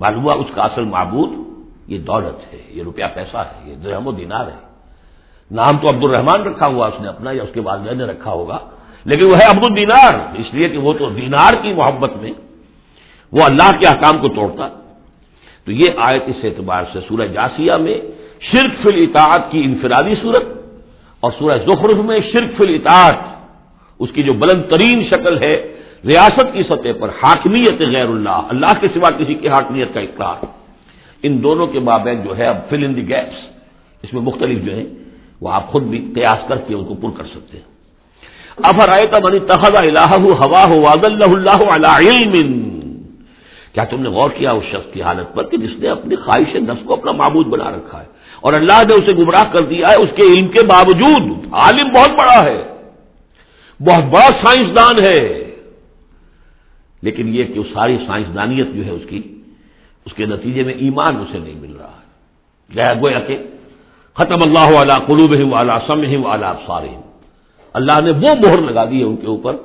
معلوم 0.00 0.22
ہوا 0.24 0.34
اس 0.34 0.50
کا 0.54 0.62
اصل 0.62 0.84
معبود 0.84 1.30
یہ 1.92 1.98
دولت 1.98 2.38
ہے، 2.52 2.60
یہ 2.76 2.82
روپیہ 2.82 3.04
پیسہ 3.14 3.36
ہے، 3.36 3.70
یہ 3.70 3.74
درہم 3.74 4.06
و 4.06 4.12
دینار 4.12 4.46
ہے۔ 4.46 4.60
نام 5.50 5.74
تو 5.78 5.88
عبد 5.88 6.04
الرحمان 6.04 6.40
رکھا 6.42 6.66
ہوا 6.66 6.86
اس 6.86 7.00
نے 7.00 7.08
اپنا، 7.08 7.30
یا 7.30 7.42
اس 7.42 7.52
کے 7.54 7.60
والدین 7.60 7.98
نے 7.98 8.04
رکھا 8.04 8.30
ہوگا، 8.30 8.58
لیکن 9.04 9.24
وہ 9.24 9.36
ہے 9.36 9.46
عبد 9.50 9.64
الدینار 9.64 10.12
اس 10.34 10.48
لیے 10.54 10.68
کہ 10.68 10.78
وہ 10.78 10.92
تو 10.92 11.08
دینار 11.10 11.52
کی 11.62 11.72
محبت 11.72 12.12
میں 12.20 12.32
وہ 13.32 13.42
اللہ 13.44 13.70
کے 13.78 13.86
حکام 13.88 14.18
کو 14.18 14.28
توڑتا۔ 14.28 14.68
تو 15.64 15.72
یہ 15.72 15.88
آیت 16.06 16.22
اس 16.26 16.40
اعتبار 16.44 16.82
سے 16.92 16.98
سورہ 17.08 17.26
جاسیہ 17.26 17.72
میں 17.72 17.98
شرک 18.40 18.72
فل 18.82 18.96
اطاعت 19.02 19.42
کی 19.50 19.60
انفرادی 19.64 20.14
صورت 20.22 20.44
اور 21.22 21.30
سورہ 21.38 21.56
زخرف 21.66 21.98
میں 22.08 22.20
شرک 22.32 22.50
فل 22.56 22.70
اطاعت 22.74 23.18
اس 24.00 24.10
کی 24.14 24.22
جو 24.22 24.32
بلند 24.32 24.62
ترین 24.70 24.98
شکل 25.10 25.34
ہے 25.42 25.54
ریاست 26.06 26.52
کی 26.52 26.62
سطح 26.62 26.92
پر 27.00 27.08
حاکمیت 27.08 27.80
غیر 27.80 28.08
اللہ 28.08 28.38
اللہ 28.48 28.72
کے 28.80 28.88
سوا 28.94 29.10
کسی 29.10 29.34
کی 29.34 29.48
حاکمیت 29.48 29.94
کا 29.94 30.00
اقرار۔ 30.00 30.44
ان 31.22 31.42
دونوں 31.42 31.66
کے 31.66 31.80
مابین 31.80 32.22
جو 32.22 32.38
ہے 32.38 32.46
اب 32.46 32.58
فل 32.68 32.84
ان 32.84 32.96
دی 32.96 33.08
گیپس 33.08 33.38
اس 34.02 34.12
میں 34.12 34.22
مختلف 34.22 34.64
جو 34.64 34.74
ہیں، 34.76 34.86
وہ 35.40 35.50
آپ 35.50 35.66
خود 35.68 35.82
بھی 35.82 36.12
قیاس 36.14 36.48
کر 36.48 36.56
کے 36.56 36.74
ان 36.74 36.84
کو 36.84 36.94
پر 36.94 37.10
کر 37.18 37.24
سکتے 37.24 37.56
ہیں۔ 37.56 37.66
اب 38.62 38.80
رائے 38.80 39.06
کا 39.06 39.18
منی 39.24 39.38
تخذا 39.38 39.80
اللہ 39.80 40.12
ہوا 40.16 40.64
ہو 40.68 40.80
واد 40.80 41.04
اللہ 41.04 41.72
اللہ 41.72 41.96
علم؟ 42.00 42.70
کیا 43.72 43.84
تم 43.84 44.02
نے 44.02 44.08
غور 44.08 44.30
کیا 44.30 44.50
اس 44.50 44.64
شخص 44.64 44.92
کی 44.92 45.02
حالت 45.02 45.34
پر 45.34 45.44
کہ 45.44 45.56
جس 45.56 45.78
نے 45.78 45.88
اپنی 45.88 46.16
خواہش 46.16 46.54
نفس 46.54 46.82
کو 46.86 46.92
اپنا 46.92 47.12
معبود 47.12 47.46
بنا 47.46 47.70
رکھا 47.70 48.00
ہے 48.00 48.06
اور 48.40 48.52
اللہ 48.52 48.78
نے 48.88 48.94
اسے 48.94 49.12
گمراہ 49.12 49.44
کر 49.52 49.62
دیا 49.62 49.86
ہے؟ 49.88 50.02
اس 50.02 50.10
کے 50.16 50.22
علم 50.22 50.48
کے 50.48 50.62
باوجود، 50.66 51.46
عالم 51.52 51.88
بہت 51.88 52.10
بڑا 52.10 52.42
ہے، 52.44 52.62
بہت 53.80 54.04
بڑا 54.04 54.28
سائنسدان 54.42 55.04
ہے۔ 55.04 55.39
لیکن 57.02 57.34
یہ 57.34 57.44
کہ 57.44 57.60
ساری 57.74 57.96
سائنسدانیت 58.06 58.66
جو 58.74 58.84
ہے 58.84 58.90
اس 58.90 59.02
کی، 59.08 59.22
اس 60.06 60.12
کے 60.12 60.26
نتیجے 60.26 60.64
میں 60.64 60.74
ایمان 60.74 61.16
اسے 61.16 61.38
نہیں 61.38 61.54
مل 61.54 61.76
رہا 61.76 61.88
ہے۔ 61.88 62.10
گیا 62.74 62.94
گویا 62.94 63.20
کہ 63.20 63.38
ختم 64.14 64.42
اللہ 64.42 64.78
علیہ 64.78 65.06
قلوب 65.06 65.32
ہی 65.32 65.42
والا 65.42 65.78
سم 65.86 66.02
ہی 66.02 66.16
والا 66.16 66.52
سارے 66.66 66.88
اللہ 67.72 68.00
نے 68.04 68.10
وہ 68.10 68.34
مہر 68.34 68.60
لگا 68.60 68.84
دی 68.84 68.98
ہے 68.98 69.04
ان 69.04 69.16
کے 69.16 69.26
اوپر 69.26 69.56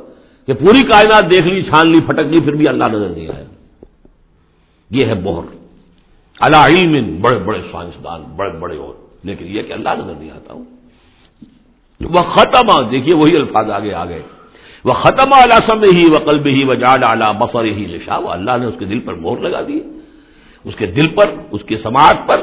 کہ 0.47 0.53
پوری 0.53 0.85
کائنات 0.85 1.23
دیکھ 1.35 1.47
لی، 1.47 1.61
چھان 1.61 1.91
لی، 1.91 1.99
پھٹک 1.99 2.19
لی، 2.19 2.39
پھر 2.39 2.53
بھی 2.53 2.67
اللہ 2.67 2.83
نظر 2.83 3.09
نہیں 3.09 3.27
آیا۔ 3.27 3.43
یہ 4.89 5.05
ہے 5.05 5.13
مہر۔ 5.13 5.55
اللہ 6.39 6.57
علم 6.57 7.21
بڑے 7.21 7.39
بڑے 7.39 7.59
سائنسدان، 7.71 8.23
بڑے 8.35 8.49
بڑے 8.49 8.77
اور۔ 8.77 8.93
لیکن 9.23 9.45
یہ 9.47 9.61
کہ 9.61 9.73
اللہ 9.73 9.89
نظر 9.89 10.13
نہیں 10.19 10.31
آتا۔ 10.31 10.53
ہوں 10.53 10.65
وہ 12.01 12.19
ختم 12.19 12.69
آ 12.69 12.91
دیکھیے 12.91 13.13
وہی 13.13 13.35
الفاظ 13.35 13.69
آگے 13.69 13.93
آ 13.93 14.05
گئے 14.05 14.21
وہ 14.85 14.93
ختم 14.93 15.33
اعلیٰ 15.33 15.59
سم 15.67 15.83
ہی 15.91 16.05
و 16.09 16.17
قلب 16.25 16.45
ہی 16.47 16.63
و 16.63 16.73
جاڈ 16.83 17.03
اعلیٰ 17.03 17.31
بفر 17.37 17.65
ہی 17.77 17.85
لشا 17.91 18.17
اللہ 18.31 18.57
نے 18.59 18.65
اس 18.65 18.77
کے 18.79 18.85
دل 18.85 18.99
پر 19.05 19.13
مہر 19.23 19.37
لگا 19.45 19.61
دی 19.67 19.79
اس 20.65 20.75
کے 20.75 20.85
دل 20.97 21.07
پر، 21.15 21.27
اس 21.51 21.63
کے 21.63 21.75
سماعت 21.77 22.27
پر 22.27 22.39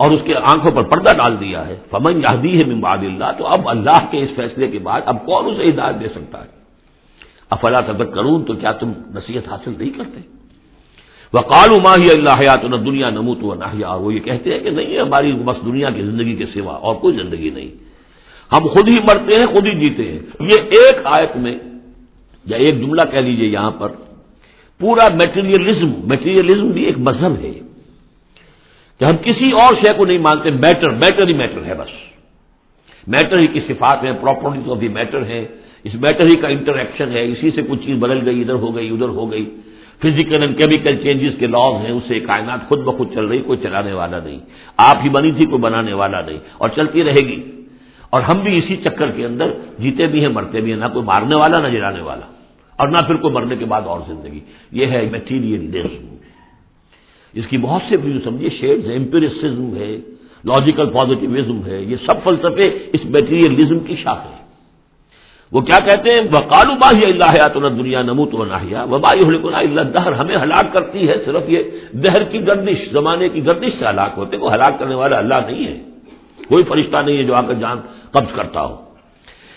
اور 0.00 0.10
اس 0.10 0.20
کے 0.24 0.34
آنکھوں 0.52 0.70
پر 0.76 0.82
پردہ 0.82 1.12
ڈال 1.16 1.34
دیا 1.40 1.60
ہے. 1.68 1.76
فمن 1.90 2.20
یادی 2.20 2.52
ہے 2.58 2.64
ممباد 2.64 3.02
اللہ 3.04 3.30
تو 3.38 3.46
اب 3.46 3.68
اللہ 3.68 3.98
کے 4.10 4.22
اس 4.24 4.30
فیصلے 4.36 4.66
کے 4.72 4.78
بعد 4.88 5.00
اب 5.10 5.16
کون 5.26 5.42
اسے 5.50 5.68
ہدایت 5.68 6.00
دے 6.00 6.08
سکتا 6.16 6.38
ہے؟ 6.44 6.50
افلا 7.50 7.80
تک 7.80 8.08
کروں 8.14 8.36
تو 8.46 8.52
کیا 8.60 8.72
تم 8.80 8.92
نصیحت 9.14 9.44
حاصل 9.48 9.72
نہیں 9.78 9.92
کرتے؟ 9.98 10.20
وہ 11.32 11.40
کالو 11.52 11.76
ماہی 11.82 12.08
اللہ 12.10 12.34
حیات 12.40 12.64
نہ 12.64 12.76
دنیا 12.88 13.08
نموت 13.10 13.40
و 13.44 13.54
نہ 13.54 13.68
وہ 14.02 14.14
یہ 14.14 14.20
کہتے 14.20 14.52
ہیں 14.52 14.60
کہ 14.64 14.70
نہیں، 14.70 15.00
ہماری 15.00 15.32
بس 15.44 15.58
دنیا 15.64 15.88
کی 15.90 16.02
زندگی 16.02 16.34
کے 16.36 16.46
سوا 16.54 16.74
اور 16.84 16.94
کوئی 17.02 17.16
زندگی 17.16 17.50
نہیں. 17.50 17.70
ہم 18.50 18.62
خود 18.72 18.88
ہی 18.88 18.98
مرتے 19.08 19.38
ہیں، 19.38 19.46
خود 19.46 19.64
ہی 19.66 19.74
جیتے 19.80 20.04
ہیں. 20.10 20.20
یہ 20.48 20.56
ایک 20.76 20.96
آیت 21.04 21.36
میں 21.36 21.54
یا 22.46 22.56
ایک 22.56 22.80
جملہ 22.80 23.02
کہہ 23.10 23.18
لیجیے 23.18 23.48
یہاں 23.48 23.70
پر، 23.70 23.88
پورا 24.78 25.14
میٹیریلزم 25.14 25.92
میٹیریلزم 26.04 26.68
بھی 26.68 26.84
ایک 26.84 26.98
مذہب 26.98 27.32
ہے 27.40 27.52
کہ 29.00 29.04
ہم 29.04 29.16
کسی 29.16 29.50
اور 29.50 29.74
شے 29.74 29.92
کو 29.96 30.04
نہیں 30.04 30.18
مانتے 30.18 30.50
میٹر 30.50 30.90
میٹر 30.90 31.28
ہی 31.28 31.32
میٹر 31.32 31.64
ہے 31.64 31.74
بس۔ 31.74 31.88
میٹر 33.06 33.38
ہی 33.38 33.46
کی 33.46 33.60
صفات 33.60 34.04
ہے 34.04 34.10
پراپرٹیز 34.20 34.70
آف 34.70 34.80
دی 34.80 34.88
میٹر 34.88 35.24
ہے 35.24 35.46
اس 35.84 35.94
میٹر 35.94 36.26
ہی 36.26 36.36
کا 36.36 36.48
انٹریکشن 36.48 37.12
ہے، 37.12 37.24
اسی 37.24 37.50
سے 37.50 37.62
کچھ 37.62 37.86
چیز 37.86 37.96
بدل 37.98 38.28
گئی، 38.28 38.40
ادھر 38.40 38.54
ہو 38.54 38.76
گئی، 38.76 38.88
ادھر 38.88 39.08
ہو 39.08 39.32
گئی۔ 39.32 39.50
فزیکل 40.02 40.42
اینڈ 40.42 40.58
کیمیکل 40.58 40.96
چینجز 40.96 41.38
کے 41.38 41.46
لاز 41.46 41.72
ہیں، 41.72 41.90
اس 41.90 42.02
سے 42.08 42.20
کائنات 42.20 42.68
خود 42.68 42.78
بخود 42.78 43.14
چل 43.14 43.26
رہی، 43.26 43.38
کوئی 43.38 43.58
چلانے 43.62 43.92
والا 43.92 44.18
نہیں۔ 44.24 44.38
آپ 44.76 44.96
ہی 45.04 45.08
بنی 45.08 45.32
تھی، 45.32 45.46
کوئی 45.46 45.62
بنانے 45.62 45.92
والا 45.92 46.20
نہیں۔ 46.20 46.38
اور 46.58 46.68
چلتی 46.68 47.04
رہے 47.04 47.20
گی۔ 47.20 47.62
اور 48.10 48.22
ہم 48.22 48.40
بھی 48.40 48.58
اسی 48.58 48.76
چکر 48.76 49.10
کے 49.10 49.26
اندر 49.26 49.46
جیتے 49.78 50.06
بھی 50.06 50.20
ہیں، 50.20 50.28
مرتے 50.28 50.60
بھی 50.60 50.72
ہیں، 50.72 50.78
نہ 50.78 50.84
کوئی 50.92 51.04
مارنے 51.04 51.34
والا، 51.34 51.60
نہ 51.60 51.68
جلانے 51.68 52.00
والا۔ 52.00 52.35
اور 52.76 52.88
نہ 52.88 52.98
پھر 53.06 53.16
کوئی 53.16 53.34
مرنے 53.34 53.56
کے 53.56 53.64
بعد 53.64 53.82
اور 53.86 54.00
زندگی۔ 54.06 54.40
یہ 54.72 54.86
ہے 54.86 55.08
میٹیریل 55.10 55.62
اس 57.34 57.46
کی 57.46 57.58
بہت 57.58 57.82
سے 57.88 57.96
سمجھیے 58.24 58.50
شیڈز 58.50 58.86
ہیں 58.86 58.96
امپیریسزم 58.96 59.76
ہے 59.76 59.90
لاجیکل 60.44 60.88
پازیٹیوزم 60.90 61.58
ہے، 61.66 61.80
یہ 61.80 61.96
سب 62.06 62.16
فلسفے 62.24 62.66
اس 62.92 63.04
میٹیریلزم 63.04 63.78
کی 63.78 63.96
شاخ 63.96 64.18
ہے 64.18 64.36
وہ 65.52 65.60
کیا 65.60 65.78
کہتے 65.78 66.10
ہیں؟ 66.10 66.20
وہ 66.20 66.40
کالو 66.40 66.74
باہی 66.74 67.04
اللہ 67.04 67.48
تو 67.52 67.68
دنیا 67.68 68.02
نمو 68.02 68.26
تو 68.26 68.44
نہ 68.44 68.84
وبائی 68.90 69.20
اللہ 69.54 69.80
دہر 69.80 70.12
ہمیں 70.12 70.36
ہلاک 70.36 70.72
کرتی 70.72 71.08
ہے 71.08 71.14
صرف 71.24 71.42
یہ 71.48 71.62
دہر 71.92 72.22
کی 72.22 72.46
گردش، 72.46 72.90
زمانے 72.92 73.28
کی 73.28 73.46
گردش 73.46 73.72
سے 73.78 73.84
ہلاک 73.86 74.12
ہوتے، 74.16 74.36
وہ 74.36 74.54
ہلاک 74.54 74.78
کرنے 74.78 74.94
والا 74.94 75.18
اللہ 75.18 75.38
نہیں 75.46 75.66
ہے۔ 75.66 75.76
کوئی 76.48 76.64
فرشتہ 76.64 76.96
نہیں 77.06 77.16
ہے 77.16 77.22
جو 77.22 77.34
آ 77.34 77.40
کر 77.40 77.54
جان 77.54 77.78
قبض 78.10 78.32
کرتا 78.34 78.60
ہو۔ 78.64 78.85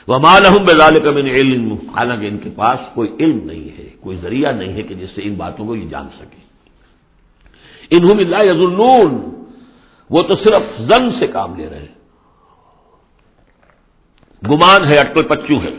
وہ 0.09 0.17
مالحم 0.17 0.65
بزال 0.65 0.99
کا 0.99 1.09
علم 1.09 1.71
حالانکہ 1.71 2.27
ان 2.27 2.37
کے 2.37 2.49
پاس 2.55 2.79
کوئی 2.93 3.15
علم 3.19 3.39
نہیں 3.45 3.77
ہے، 3.77 3.89
کوئی 3.99 4.17
ذریعہ 4.17 4.51
نہیں 4.51 4.73
ہے 4.73 4.81
کہ 4.81 4.95
جس 4.95 5.09
سے 5.09 5.21
ان 5.23 5.33
باتوں 5.33 5.65
کو 5.65 5.75
یہ 5.75 5.89
جان 5.89 6.07
سکے۔ 6.09 6.39
انہوں 7.91 8.15
اللہ 8.15 8.43
یزنون 8.43 9.29
وہ 10.09 10.21
تو 10.21 10.35
صرف 10.35 10.81
زن 10.81 11.11
سے 11.19 11.27
کام 11.27 11.55
لے 11.55 11.69
رہے 11.69 11.79
ہیں۔ 11.79 11.99
گمان 14.51 14.85
ہے 14.85 14.99
اٹل 14.99 15.23
پچو 15.23 15.63
ہے۔ 15.63 15.73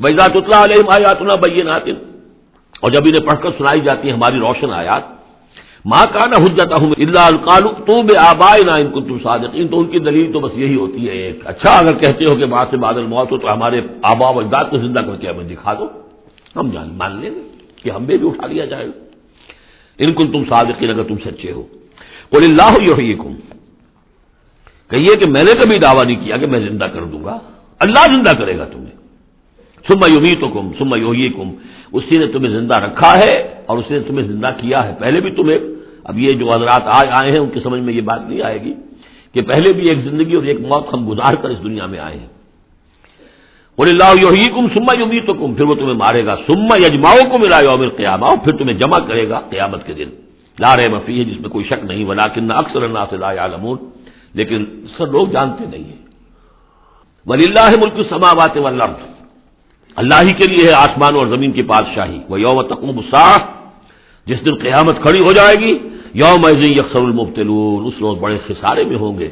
ویزات 0.00 0.30
اتلا 0.34 0.64
علیہ 0.64 0.92
آیات 0.92 1.22
بین 1.42 1.68
اور 2.80 2.90
جب 2.90 3.02
انہیں 3.04 3.26
پڑھ 3.26 3.42
کر 3.42 3.50
سنائی 3.58 3.80
جاتی 3.80 4.08
ہے 4.08 4.12
ہماری 4.12 4.38
روشن 4.38 4.72
آیات 4.72 5.21
ماں 5.84 6.06
کا 6.12 6.26
نہ 6.26 6.44
حجت 6.44 6.72
ہوں 6.72 6.94
اللہ 6.98 7.20
القالو 7.20 7.68
تو 7.68 8.02
بے 8.02 8.18
آبائے 8.18 8.64
نہ 8.66 8.70
ان 8.70 8.90
کو 8.90 9.00
تم 9.00 9.18
صادقین 9.22 9.68
تو 9.68 9.80
ان 9.80 9.86
کی 9.86 9.98
دلیل 9.98 10.32
تو 10.32 10.40
بس 10.40 10.52
یہی 10.54 10.76
ہوتی 10.76 11.08
ہے 11.08 11.12
ایک۔ 11.12 11.40
اچھا 11.44 11.70
اگر 11.70 11.92
کہتے 11.92 12.24
ہو 12.24 12.36
کہ 12.36 12.46
ماں 12.46 12.64
سے 12.70 12.76
بادل 12.76 13.02
موت 13.02 13.32
ہو 13.32 13.38
تو 13.38 13.52
ہمارے 13.52 13.80
آبا 14.02 14.30
و 14.30 14.38
اجداد 14.38 14.64
کو 14.70 14.78
زندہ 14.78 15.00
کر 15.00 15.16
کے 15.16 15.28
ہمیں 15.28 15.44
دکھا 15.44 15.74
دو۔ 15.74 15.88
ہم 16.56 16.70
جان 16.70 16.94
مان 16.94 17.20
لیں 17.20 17.30
گے 17.30 17.42
کہ 17.76 17.90
ہم 17.90 18.04
بھی 18.04 18.14
اٹھا 18.22 18.46
لیا 18.46 18.64
جائے۔ 18.64 18.86
گا 18.86 18.92
ان 19.98 20.12
کو 20.12 20.26
تم 20.26 20.44
صادقین 20.48 20.90
اگر 20.90 21.02
تم 21.02 21.14
سچے 21.24 21.52
ہو۔ 21.52 21.62
بول 22.32 22.44
اللہ 22.44 22.82
یحییکم 22.82 23.34
کہیے 24.90 25.16
کہ 25.16 25.26
میں 25.26 25.42
نے 25.42 25.64
کبھی 25.64 25.78
دعویٰ 25.78 26.04
نہیں 26.04 26.24
کیا 26.24 26.36
کہ 26.36 26.46
میں 26.46 26.60
زندہ 26.60 26.84
کر 26.84 27.04
دوں 27.04 27.24
گا۔ 27.24 27.38
اللہ 27.78 28.06
زندہ 28.06 28.34
کرے 28.38 28.58
گا 28.58 28.64
تمہیں 28.64 28.81
سما 29.88 30.06
یومی 30.10 30.34
تو 30.36 30.48
کم 30.48 30.70
سما 30.78 30.96
یوہی 30.96 31.28
کم 31.28 31.50
اسی 31.92 32.18
نے 32.18 32.26
تمہیں 32.26 32.52
زندہ 32.58 32.74
رکھا 32.74 33.12
ہے 33.16 33.34
اور 33.66 33.78
اسی 33.78 33.94
نے 33.94 34.00
تمہیں 34.00 34.26
زندہ 34.26 34.50
کیا 34.56 34.88
ہے۔ 34.88 34.92
پہلے 34.98 35.20
بھی 35.20 35.30
تمہیں، 35.30 35.58
اب 36.04 36.18
یہ 36.18 36.32
جو 36.32 36.52
حضرات 36.52 36.82
آج 36.86 37.08
آئے 37.10 37.32
ہیں، 37.32 37.38
ان 37.38 37.50
کی 37.50 37.60
سمجھ 37.60 37.80
میں 37.80 37.94
یہ 37.94 38.00
بات 38.00 38.20
نہیں 38.28 38.42
آئے 38.42 38.58
گی 38.62 38.74
کہ 39.34 39.40
پہلے 39.42 39.72
بھی 39.72 39.88
ایک 39.88 39.98
زندگی 39.98 40.34
اور 40.34 40.42
ایک 40.42 40.60
موت 40.60 40.94
ہم 40.94 41.10
گزار 41.10 41.34
کر 41.34 41.48
اس 41.50 41.62
دنیا 41.62 41.86
میں 41.86 41.98
آئے 41.98 42.18
ہیں۔ 42.18 42.30
بول 43.76 43.88
اللہ 43.88 44.10
یوہی 44.20 44.46
کم 44.50 44.66
سما 44.74 44.92
یومی 44.98 45.20
تو 45.20 45.34
کم 45.34 45.54
پھر 45.54 45.64
وہ 45.64 45.74
تمہیں 45.74 45.94
مارے 45.94 46.26
گا۔ 46.26 46.36
سما 46.46 46.76
یجماؤ 46.76 47.20
کو 47.30 47.38
ملا 47.38 47.60
یوم 47.60 47.88
قیام 47.88 48.20
پھر 48.44 48.52
تمہیں 48.52 48.76
جمع 48.76 48.98
کرے 48.98 49.28
گا 49.28 49.40
قیامت 49.50 49.86
کے 49.86 49.92
دن۔ 49.92 50.08
لا 50.58 50.76
رہے 50.76 50.88
مفی 50.88 51.18
ہے 51.18 51.24
جس 51.24 51.40
میں 51.40 51.50
کوئی 51.50 51.64
شک 51.64 51.84
نہیں 51.84 52.04
بنا 52.04 52.22
اکثر 52.54 52.82
اللہ 52.82 53.04
سے 53.10 53.16
لا 53.16 53.30
عالمون 53.42 53.78
لیکن 54.34 54.86
سر 54.96 55.06
لوگ 55.06 55.26
جانتے 55.26 55.64
نہیں 55.70 55.84
ہیں۔ 55.84 56.02
ولی 57.26 57.44
اللہ 57.48 57.70
ملک 57.80 57.96
سماوات 58.08 58.56
والارض 58.56 59.11
اللہ 59.96 60.14
ہی 60.14 60.34
کے 60.34 60.48
لیے 60.48 60.68
ہے 60.68 60.72
آسمان 60.72 61.14
اور 61.14 61.26
زمین 61.26 61.52
کی 61.52 61.62
بادشاہی۔ 61.62 62.20
وہ 62.28 62.40
یوم 62.40 62.62
تقوم 62.62 63.00
صاف 63.10 63.40
جس 64.26 64.44
دن 64.44 64.54
قیامت 64.54 64.96
کھڑی 65.02 65.20
ہو 65.20 65.32
جائے 65.32 65.54
گی، 65.54 65.78
یوم 66.14 66.62
یکسر 66.62 66.98
المبتلون، 66.98 67.86
اس 67.86 67.94
روز 68.00 68.18
بڑے 68.18 68.38
خسارے 68.46 68.84
میں 68.84 68.96
ہوں 68.96 69.18
گے، 69.18 69.28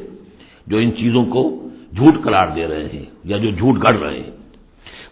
جو 0.66 0.78
ان 0.78 0.90
چیزوں 0.96 1.24
کو 1.24 1.68
جھوٹ 1.96 2.22
قرار 2.22 2.46
دے 2.46 2.66
رہے 2.68 2.88
ہیں، 2.94 3.04
یا 3.24 3.36
جو 3.36 3.50
جھوٹ 3.50 3.82
گڑ 3.82 3.94
رہے 3.94 4.16
ہیں۔ 4.16 4.30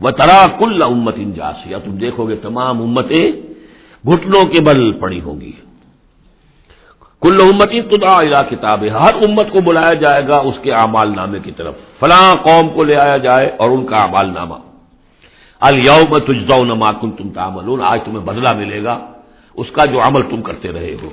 وہ 0.01 0.11
ترا 0.11 0.47
کل 0.59 0.83
امت 0.83 1.15
انجاس 1.17 1.67
یا 1.67 1.79
تم 1.79 1.91
دیکھو 1.91 2.29
گے 2.29 2.37
تمام 2.37 2.83
امتیں 2.83 3.33
گھٹنوں 4.07 4.45
کے 4.45 4.61
بل 4.61 4.93
پڑی 4.93 5.21
ہوں 5.21 5.41
گی۔ 5.41 5.53
کل 7.21 7.41
امتی 7.41 7.81
تدا 7.83 8.43
کتاب 8.43 8.85
ہر 8.85 9.15
امت 9.23 9.47
کو 9.53 9.61
بلایا 9.61 9.95
جائے 9.95 10.29
گا 10.29 10.37
اس 10.39 10.55
کے 10.63 10.73
اعمال 10.73 11.13
نامے 11.17 11.39
کی 11.45 11.51
طرف۔ 11.51 11.75
فلاں 12.01 12.33
قوم 12.43 12.69
کو 12.69 12.83
لے 12.83 12.97
آیا 12.97 13.17
جائے 13.17 13.51
اور 13.57 13.71
ان 13.71 13.87
کا 13.87 13.97
اعمال 13.97 14.31
نامہ۔ 14.35 14.55
الوم 15.61 16.19
تجزا 16.19 16.57
نما 16.57 16.93
کن 16.93 17.11
تم 17.11 17.29
تعمل 17.29 17.83
آج 17.83 18.01
تمہیں 18.05 18.27
بدلہ 18.27 18.53
ملے 18.53 18.85
گا، 18.85 18.99
اس 19.55 19.67
کا 19.73 19.85
جو 19.85 20.03
عمل 20.03 20.23
تم 20.23 20.43
کرتے 20.43 20.73
رہے 20.73 20.97
ہو۔ 21.03 21.09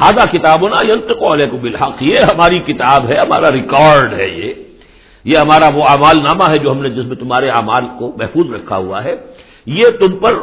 ہادہ 0.00 0.36
کتاب 0.36 0.68
نا 0.68 0.92
ینت 0.92 1.08
کو 1.08 1.56
بالحق، 1.60 2.02
یہ 2.02 2.18
ہماری 2.18 2.58
کتاب 2.58 3.08
ہے، 3.08 3.18
ہمارا 3.18 3.52
ریکارڈ 3.52 4.12
ہے 4.12 4.28
یہ۔ 4.28 4.54
یہ 5.24 5.34
ہمارا 5.38 5.68
وہ 5.74 5.82
اعمال 5.88 6.22
نامہ 6.22 6.44
ہے 6.50 6.58
جو 6.58 6.70
ہم 6.70 6.82
نے 6.82 6.90
جس 6.90 7.04
میں 7.04 7.16
تمہارے 7.16 7.48
اعمال 7.48 7.84
کو 7.98 8.12
محفوظ 8.16 8.54
رکھا 8.54 8.76
ہوا 8.76 9.04
ہے۔ 9.04 9.14
یہ 9.66 9.84
تم 10.00 10.16
پر 10.16 10.34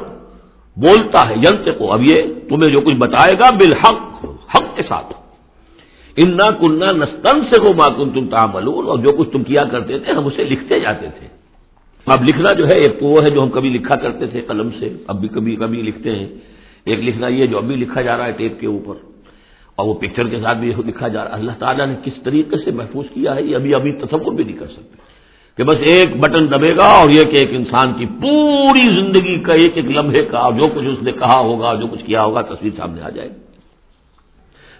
بولتا 0.78 1.30
ہے 1.30 1.36
ینت 1.36 1.78
کو 1.78 1.93
اب 1.93 2.01
یہ 2.04 2.21
تمہیں 2.49 2.71
جو 2.71 2.82
کچھ 2.82 2.95
بتائے 2.95 3.39
گا، 3.39 3.49
بالحق، 3.49 4.25
حق 4.56 4.75
کے 4.75 4.84
ساتھ۔ 4.89 5.13
انا 6.17 6.51
کنہ 6.51 6.86
نستن 6.86 7.41
سے 7.41 7.60
ہو 7.60 7.73
ماکن 7.73 8.10
تم 8.10 8.28
تعملون۔ 8.28 8.88
اور 8.88 8.97
جو 8.97 9.12
کچھ 9.12 9.30
تم 9.30 9.43
کیا 9.43 9.63
کرتے 9.63 9.99
تھے، 9.99 10.13
ہم 10.13 10.25
اسے 10.25 10.43
لکھتے 10.43 10.80
جاتے 10.80 11.08
تھے۔ 11.19 11.35
اب 12.06 12.24
لکھنا 12.24 12.54
جو 12.54 12.68
ہے 12.68 12.74
ایک 12.74 13.00
تو 13.00 13.06
وہ 13.06 13.24
ہے 13.24 13.30
جو 13.30 13.44
ہم 13.44 13.50
کبھی 13.50 13.70
لکھا 13.70 13.96
کرتے 13.96 14.28
تھے 14.28 14.41
قلم 14.41 14.70
سے، 14.80 14.89
اب 15.08 15.20
بھی 15.20 15.28
کبھی 15.28 15.56
کبھی 15.56 15.82
لکھتے 15.82 16.15
ہیں۔ 16.15 16.28
ایک 16.86 17.00
لکھنا 17.00 17.28
یہ 17.28 17.46
جو 17.46 17.58
ابھی 17.58 17.76
لکھا 17.76 18.02
جا 18.02 18.18
رہا 18.18 18.26
ہے 18.26 18.32
ٹیپ 18.32 18.60
کے 18.60 18.68
اوپر۔ 18.68 18.94
اور 19.76 19.88
وہ 19.88 19.94
پکچر 19.94 20.28
کے 20.28 20.38
ساتھ 20.44 20.58
بھی 20.58 20.72
لکھا 20.86 21.08
جا 21.08 21.24
رہا 21.24 21.32
ہے۔ 21.32 21.36
اللہ 21.36 21.52
تعالیٰ 21.60 21.88
نے 21.88 21.96
کس 22.04 22.24
طریقے 22.24 22.56
سے 22.65 22.72
محفوظ 22.72 23.06
کیا 23.13 23.36
ہے، 23.36 23.41
یہ 23.41 23.56
ابھی 23.56 23.76
ابھی 23.76 23.91
تصور 23.91 24.34
بھی 24.34 24.44
نہیں 24.44 24.58
کر 24.58 24.68
سکتے۔ 24.68 24.98
کہ 25.58 25.63
بس 25.63 25.76
ایک 25.80 26.20
بٹن 26.20 26.52
دبے 26.52 26.76
گا 26.76 26.88
اور 26.88 27.10
یہ 27.10 27.22
کہ 27.22 27.38
ایک 27.38 27.50
انسان 27.52 27.94
کی 27.94 28.06
پوری 28.06 29.00
زندگی 29.00 29.39
کا 29.39 29.54
ایک 29.54 29.72
ایک 29.76 29.86
لمحے 29.86 30.26
کا 30.26 30.50
جو 30.58 30.68
کچھ 30.76 30.86
اس 30.86 31.04
نے 31.04 31.12
کہا 31.12 31.39
ہوگا، 31.39 31.74
جو 31.74 31.88
کچھ 31.88 32.06
کیا 32.06 32.24
ہوگا، 32.24 32.41
تصویر 32.41 32.72
سامنے 32.78 33.02
آ 33.02 33.10
جائے 33.10 33.30
گی۔ 33.30 33.36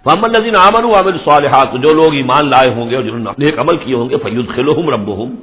محمد 0.06 0.36
نظین 0.36 0.56
عامر 0.56 0.84
عامر 0.84 1.12
صالحات 1.12 1.68
جو 1.74 1.94
لوگ 1.94 2.14
ایمان 2.14 2.50
لائے 2.50 2.74
ہوں 2.74 2.90
گے 2.90 2.96
اور 2.96 3.04
جنہوں 3.04 3.34
نے 3.38 3.46
ایک 3.46 3.60
عمل 3.60 3.78
کیے 3.78 3.96
ہوں 3.96 4.10
گے 4.10 4.18
فیوز 4.18 4.46
خلو 4.56 4.74
ہوں 4.74 4.92
رب 4.92 5.08
ہوں 5.08 5.36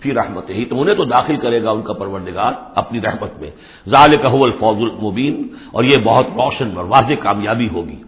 فی 0.00 0.14
رحمت 0.14 0.50
ہی 0.50 0.64
تو 0.64 0.80
انہیں 0.80 0.94
تو 0.94 1.04
داخل 1.04 1.36
کرے 1.36 1.62
گا 1.62 1.70
ان 1.70 1.82
کا 1.82 1.92
پروردگار 1.92 2.52
اپنی 2.74 3.00
رحمت 3.00 3.40
میں۔ 3.40 3.50
ظال 3.88 4.16
کہو 4.16 4.44
الفوز 4.44 4.76
المبین 4.76 5.48
اور 5.72 5.84
یہ 5.84 5.96
بہت 6.04 6.26
روشن 6.26 6.76
اور 6.76 6.84
واضح 6.84 7.14
کامیابی 7.20 7.68
ہوگی۔ 7.68 8.02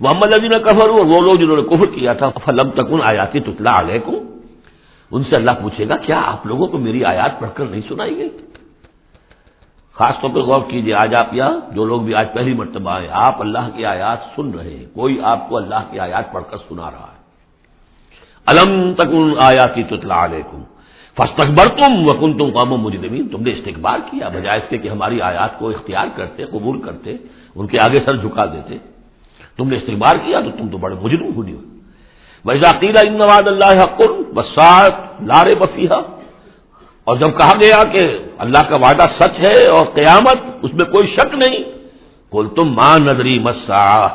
محمد 0.00 0.32
عظیم 0.32 0.52
کفر 0.64 0.88
اور 0.88 1.04
وہ 1.06 1.20
لوگ 1.20 1.36
جنہوں 1.36 1.56
نے 1.56 1.62
کفر 1.62 1.86
کیا 1.86 2.12
تھا، 2.12 2.30
فلم 2.44 2.70
تکن 2.70 3.00
آیاتی 3.02 3.40
تتلا 3.40 3.80
علیہ 3.80 3.98
ان 5.10 5.24
سے 5.24 5.36
اللہ 5.36 5.50
پوچھے 5.62 5.88
گا، 5.88 5.96
کیا 5.96 6.22
آپ 6.26 6.46
لوگوں 6.46 6.66
کو 6.66 6.78
میری 6.78 7.04
آیات 7.04 7.40
پڑھ 7.40 7.50
کر 7.54 7.64
نہیں 7.64 7.80
سنائی 7.88 8.16
گئی؟ 8.16 8.28
خاص 9.92 10.14
طور 10.20 10.30
پہ 10.30 10.38
غور 10.38 10.60
کیجیے 10.68 10.94
آج 10.94 11.14
آپ 11.14 11.34
یا 11.34 11.50
جو 11.72 11.84
لوگ 11.84 12.00
بھی 12.00 12.14
آج 12.14 12.26
پہلی 12.32 12.54
مرتبہ 12.54 12.90
آئے، 12.90 13.08
آپ 13.10 13.40
اللہ 13.40 13.68
کی 13.76 13.84
آیات 13.84 14.18
سن 14.36 14.50
رہے 14.50 14.70
ہیں، 14.70 14.86
کوئی 14.94 15.20
آپ 15.22 15.48
کو 15.48 15.56
اللہ 15.56 15.80
کی 15.90 15.98
آیات 15.98 16.32
پڑھ 16.32 16.44
کر 16.50 16.56
سنا 16.68 16.90
رہا 16.90 17.08
ہے۔ 17.12 17.18
الم 18.46 18.94
تکن 18.94 19.34
آیاتی 19.38 19.82
تتلا 19.82 20.24
علیکم 20.24 20.62
فستقبر 21.18 21.68
تم 21.78 22.08
وکن 22.08 22.38
تم 22.38 22.50
قوم 22.50 22.72
مجرمین 22.82 23.28
تم 23.28 23.42
نے 23.42 23.50
استقبال 23.50 24.00
کیا، 24.10 24.28
بجائے 24.28 24.58
اس 24.60 24.68
کے 24.68 24.78
کہ 24.78 24.88
ہماری 24.88 25.20
آیات 25.20 25.58
کو 25.58 25.68
اختیار 25.68 26.06
کرتے، 26.16 26.44
قبول 26.44 26.80
کرتے، 26.80 27.16
ان 27.54 27.66
کے 27.66 27.78
آگے 27.80 28.00
سر 28.04 28.16
جھکا 28.16 28.44
دیتے۔ 28.46 28.78
تم 29.56 29.68
نے 29.68 29.76
استقبال 29.76 30.16
کیا 30.24 30.40
تو 30.40 30.50
تم 30.50 30.68
تو 30.68 30.78
بڑے 30.78 30.94
مجرم 31.02 31.34
ہوئی 31.34 31.54
ویزا 32.44 32.70
قیلا 32.78 33.00
ان 33.06 33.14
نواز 33.18 33.48
اللہ 33.48 33.72
حقن 33.82 34.22
بسات 34.34 35.22
لارے 35.22 35.54
بفیہ 35.54 35.98
اور 37.04 37.16
جب 37.16 37.30
کہا 37.38 37.52
گیا 37.60 37.82
کہ 37.92 38.18
اللہ 38.38 38.62
کا 38.68 38.76
وعدہ 38.76 39.06
سچ 39.18 39.34
ہے 39.46 39.68
اور 39.68 39.86
قیامت، 39.94 40.38
اس 40.62 40.74
میں 40.74 40.84
کوئی 40.84 41.06
شک 41.06 41.34
نہیں۔ 41.34 41.62
کل 42.30 42.48
تم 42.56 42.66
ماں 42.72 42.98
نظری 42.98 43.38
مسا 43.38 44.06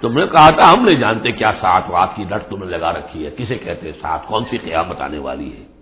تم 0.00 0.18
نے 0.18 0.26
کہا 0.26 0.50
تھا، 0.50 0.72
ہم 0.72 0.84
نہیں 0.84 0.96
جانتے 0.96 1.32
کیا 1.32 1.52
ساتھ 1.60 1.90
وات 1.90 2.16
کی 2.16 2.24
ڈٹ 2.24 2.50
تم 2.50 2.64
نے 2.64 2.70
لگا 2.70 2.92
رکھی 2.92 3.24
ہے۔ 3.24 3.30
کسے 3.30 3.54
کہتے 3.54 3.92
ساتھ 4.00 4.26
کون 4.26 4.44
سی 4.50 4.58
قیامت 4.58 5.00
آنے 5.00 5.18
والی 5.18 5.50
ہے؟ 5.52 5.73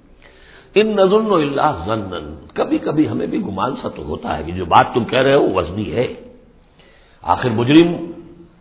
ان 0.75 0.97
نظر 0.97 1.33
اللہ 1.33 1.85
زنن 1.87 2.35
کبھی 2.55 2.79
کبھی 2.79 3.09
ہمیں 3.09 3.27
بھی 3.27 3.41
گمان 3.41 3.75
سا 3.83 3.89
تو 3.89 4.05
ہوتا 4.05 4.39
ہے 4.39 4.43
کہ 4.43 4.53
جو 4.53 4.65
بات 4.65 4.95
تم 4.95 5.05
کہہ 5.05 5.19
رہے 5.19 5.35
ہو 5.35 5.55
وزنی 5.55 5.93
ہے۔ 5.93 6.15
آخر 7.23 7.51
مجرم 7.51 7.93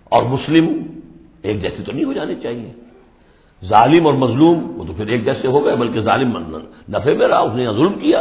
اور 0.04 0.24
مسلم 0.24 0.84
ایک 1.42 1.62
جیسے 1.62 1.84
تو 1.84 1.92
نہیں 1.92 2.06
ہو 2.06 2.14
جانے 2.14 2.36
چاہیے۔ 2.36 2.74
ظالم 3.66 4.06
اور 4.06 4.14
مظلوم، 4.14 4.80
وہ 4.80 4.86
تو 4.88 4.94
پھر 4.94 5.08
ایک 5.08 5.26
جیسے 5.26 5.48
ہو 5.48 5.66
گئے، 5.66 5.76
بلکہ 5.76 6.02
ظالم 6.02 6.58
نفے 6.90 7.14
میں 7.14 7.28
رہا 7.28 7.38
اس 7.38 7.52
نے 7.56 7.66
ظلم 7.66 7.94
کیا۔ 7.94 8.20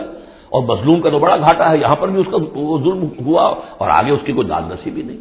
اور 0.49 0.63
مظلوم 0.63 1.01
کا 1.01 1.11
تو 1.11 1.19
بڑا 1.19 1.37
گھاٹا 1.37 1.71
ہے، 1.71 1.79
یہاں 1.79 1.97
پر 1.97 2.09
بھی 2.09 2.21
اس 2.21 2.27
کا 2.31 2.39
ظلم 2.85 3.27
ہوا 3.27 3.43
اور 3.79 3.89
آگے 3.89 4.11
اس 4.11 4.21
کی 4.25 4.33
کوئی 4.33 4.49
داد 4.49 4.63
نصیب 4.69 4.95
بھی 4.95 5.03
نہیں۔ 5.03 5.19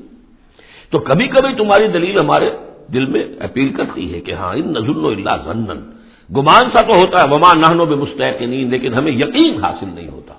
تو 0.92 1.00
کبھی 1.00 1.28
کبھی 1.28 1.56
تمہاری 1.56 1.88
دلیل 1.88 2.20
ہمارے 2.20 2.50
دل 2.94 3.06
میں 3.06 3.24
اپیل 3.40 3.74
کرتی 3.74 4.14
ہے 4.14 4.20
کہ 4.20 4.32
ہاں 4.32 4.56
ان 4.56 4.74
نظر 4.74 5.06
اللہ 5.06 5.36
زنن 5.44 5.99
گمان 6.38 6.70
سا 6.70 6.82
تو 6.82 6.94
ہوتا 6.94 7.18
ہے، 7.20 7.36
وما 7.36 7.54
نہنوں 7.54 7.86
میں 7.86 7.98
مستحق 7.98 8.42
نہیں 8.42 8.66
لیکن 8.66 8.94
ہمیں 8.94 9.12
یقین 9.12 9.64
حاصل 9.64 9.90
نہیں 9.94 10.08
ہوتا۔ 10.08 10.34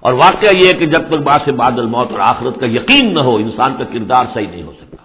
اور 0.00 0.12
واقعہ 0.12 0.48
یہ 0.62 0.66
ہے 0.66 0.72
کہ 0.72 0.86
جب 0.86 1.02
تک 1.08 1.14
بات 1.14 1.40
سے 1.44 1.52
بادل 1.52 1.86
موت 1.86 2.10
اور 2.10 2.20
آخرت 2.20 2.60
کا 2.60 2.66
یقین 2.66 3.14
نہ 3.14 3.20
ہو، 3.20 3.36
انسان 3.36 3.72
کا 3.78 3.84
کردار 3.84 4.24
صحیح 4.34 4.46
نہیں 4.50 4.62
ہو 4.62 4.72
سکتا۔ 4.72 5.04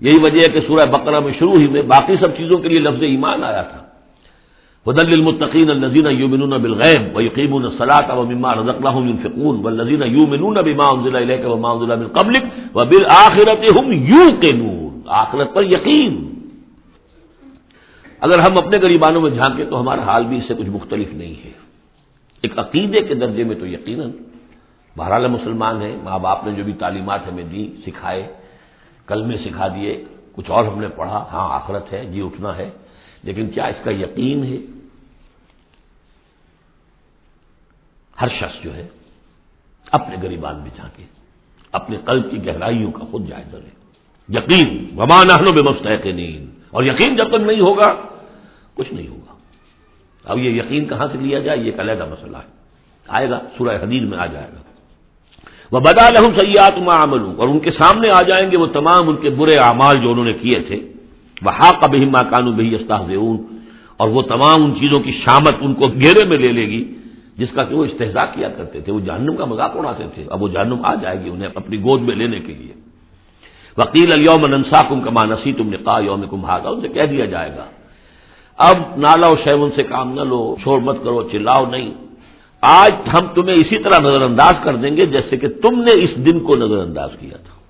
یہی 0.00 0.18
وجہ 0.18 0.40
ہے 0.40 0.48
کہ 0.48 0.60
سورہ 0.60 0.86
بقرہ 0.86 1.20
میں 1.20 1.32
شروع 1.38 1.58
ہی 1.58 1.66
میں 1.66 1.82
باقی 1.82 2.16
سب 2.16 2.36
چیزوں 2.36 2.58
کے 2.58 2.68
لیے 2.68 2.78
لفظ 2.78 3.02
ایمان 3.02 3.44
آیا 3.44 3.62
تھا۔ 3.62 3.78
بدل 4.86 5.12
المطقین 5.12 5.70
النزین 5.70 6.06
یومنون 6.06 6.50
بالغیب 6.50 7.16
و 7.16 7.20
یقیم 7.20 7.54
الصلاۃ 7.54 8.16
و 8.16 8.24
مما 8.24 8.54
رزقناهم 8.54 9.08
ينفقون 9.08 9.60
والذین 9.62 10.02
یؤمنون 10.02 10.54
بما 10.54 10.84
انزل 10.84 11.16
الیک 11.16 11.46
وما 11.46 11.70
انزل 11.70 11.96
من 11.98 12.08
قبلک 12.08 12.42
وبالآخرۃ 12.74 13.64
هم 13.78 13.92
یوقنون 13.92 15.00
آخرت 15.06 15.54
پر 15.54 15.62
یقین۔ 15.62 16.29
اگر 18.22 18.38
ہم 18.38 18.58
اپنے 18.58 18.76
غریبانوں 18.78 19.20
میں 19.20 19.30
جھانکیں 19.30 19.64
تو 19.64 19.80
ہمارا 19.80 20.02
حال 20.02 20.24
بھی 20.24 20.36
اس 20.38 20.46
سے 20.48 20.54
کچھ 20.54 20.68
مختلف 20.68 21.12
نہیں 21.12 21.34
ہے۔ 21.44 21.52
ایک 22.44 22.58
عقیدے 22.58 23.00
کے 23.00 23.14
درجے 23.14 23.44
میں 23.44 23.56
تو 23.56 23.66
یقیناً 23.66 24.10
بہرحال 24.96 25.26
مسلمان 25.26 25.76
ہیں، 25.82 25.96
ماں 26.02 26.18
باپ 26.18 26.38
نے 26.44 26.50
جو 26.52 26.64
بھی 26.64 26.72
تعلیمات 26.72 27.20
ہمیں 27.28 27.44
دی، 27.44 27.62
سکھائے 27.86 28.22
کل 29.06 29.20
میں 29.22 29.38
سکھا 29.44 29.66
دیے، 29.68 29.92
کچھ 30.34 30.50
اور 30.50 30.64
ہم 30.64 30.78
نے 30.80 30.88
پڑھا 30.96 31.18
ہاں 31.32 31.48
آخرت 31.58 31.92
ہے 31.92 32.04
جی 32.12 32.20
اٹھنا 32.20 32.56
ہے، 32.56 32.68
لیکن 33.22 33.44
کیا 33.50 33.64
اس 33.64 33.80
کا 33.84 33.90
یقین 33.90 34.38
ہے؟ 34.44 34.58
ہر 38.20 38.28
شخص 38.40 38.62
جو 38.64 38.74
ہے 38.74 38.86
اپنے 39.92 40.16
غریبان 40.22 40.56
میں 40.62 40.70
جھانکے، 40.76 41.04
اپنے 41.72 41.96
قلب 42.04 42.30
کی 42.30 42.38
گہرائیوں 42.46 42.90
کا 42.92 43.04
خود 43.10 43.22
جائزہ 43.28 43.56
لے۔ 43.56 43.72
یقین، 44.28 44.68
وما 44.98 45.22
نہنو 45.24 45.52
بے 45.52 45.62
مستحق 45.62 46.06
نیند 46.06 46.49
اور 46.70 46.84
یقین 46.84 47.16
جب 47.16 47.28
تک 47.28 47.40
نہیں 47.40 47.60
ہوگا، 47.60 47.94
کچھ 48.74 48.94
نہیں 48.94 49.08
ہوگا۔ 49.08 49.34
اب 50.24 50.38
یہ 50.38 50.50
یقین 50.50 50.84
کہاں 50.84 51.06
سے 51.12 51.18
لیا 51.20 51.38
جائے؟ 51.38 51.58
یہ 51.58 51.64
ایک 51.64 51.80
علیحدہ 51.80 52.06
مسئلہ 52.06 52.36
ہے۔ 52.36 52.60
آئے 53.08 53.30
گا، 53.30 53.40
سورہ 53.58 53.76
حدید 53.82 54.02
میں 54.02 54.18
آ 54.18 54.26
جائے 54.26 54.48
گا۔ 54.54 54.60
وہ 55.72 55.80
بدا 55.80 56.08
لہم 56.10 56.38
سیات 56.38 56.88
عمل 56.88 57.20
اور 57.36 57.48
ان 57.48 57.58
کے 57.58 57.70
سامنے 57.70 58.10
آ 58.10 58.22
جائیں 58.22 58.50
گے 58.50 58.56
وہ 58.56 58.66
تمام 58.66 59.08
ان 59.08 59.16
کے 59.16 59.30
برے 59.30 59.56
اعمال 59.56 60.02
جو 60.02 60.10
انہوں 60.10 60.24
نے 60.24 60.32
کیے 60.32 60.60
تھے۔ 60.60 60.92
وہ 61.42 61.52
ہاک 61.52 61.90
بہی 61.90 62.04
ماں 62.04 62.30
کانو 62.30 62.52
بہی 62.52 62.74
استاح 62.74 63.02
اور 63.96 64.08
وہ 64.08 64.22
تمام 64.22 64.64
ان 64.64 64.74
چیزوں 64.80 65.00
کی 65.00 65.12
شامت 65.12 65.54
ان 65.60 65.74
کو 65.74 65.86
گھیرے 65.88 66.24
میں 66.24 66.38
لے 66.38 66.52
لے 66.52 66.66
گی، 66.66 66.94
جس 67.36 67.48
کا 67.54 67.64
کہ 67.64 67.74
وہ 67.74 67.84
استحصا 67.84 68.24
کیا 68.24 68.48
کرتے 68.48 68.80
تھے۔ 68.80 68.92
وہ 68.92 69.00
جہنم 69.00 69.36
کا 69.36 69.44
مذاق 69.44 69.76
اڑاتے 69.76 70.04
تھے۔ 70.14 70.24
اب 70.30 70.42
وہ 70.42 70.48
جہنم 70.48 70.84
آ 70.84 70.94
جائے 70.94 71.24
گی 71.24 71.30
انہیں 71.30 71.48
اپنی 71.54 71.82
گود 71.82 72.02
میں 72.02 72.14
لینے 72.14 72.40
کے 72.40 72.54
لیے۔ 72.54 72.72
وکیل 73.80 74.12
الوم 74.12 74.46
ننسا 74.46 74.82
کم 74.88 75.00
کما 75.00 75.24
نسی 75.24 75.52
تم 75.52 75.68
نے 75.68 75.76
کہا 75.76 76.00
یوم 76.04 76.22
کم 76.30 76.44
ہاگا 76.44 76.68
ان 76.68 76.80
سے 76.80 76.88
کہہ 76.88 77.06
دیا 77.06 77.24
جائے 77.24 77.50
گا۔ 77.56 77.64
اب 78.58 78.76
نالا 78.96 79.28
شیون 79.44 79.70
سے 79.76 79.82
کام 79.82 80.14
نہ 80.14 80.20
لو 80.20 80.56
چھوڑ 80.62 80.80
مت 80.80 80.96
کرو، 81.04 81.28
چلاؤ 81.32 81.66
نہیں۔ 81.66 81.90
آج 82.60 83.08
ہم 83.14 83.26
تمہیں 83.34 83.56
اسی 83.56 83.78
طرح 83.78 83.98
نظر 84.00 84.22
انداز 84.22 84.52
کر 84.62 84.76
دیں 84.76 84.96
گے 84.96 85.06
جیسے 85.06 85.36
کہ 85.36 85.48
تم 85.48 85.82
نے 85.82 86.04
اس 86.04 86.26
دن 86.26 86.40
کو 86.40 86.56
نظر 86.56 86.76
انداز 86.76 87.10
کیا 87.20 87.36
تھا۔ 87.36 87.60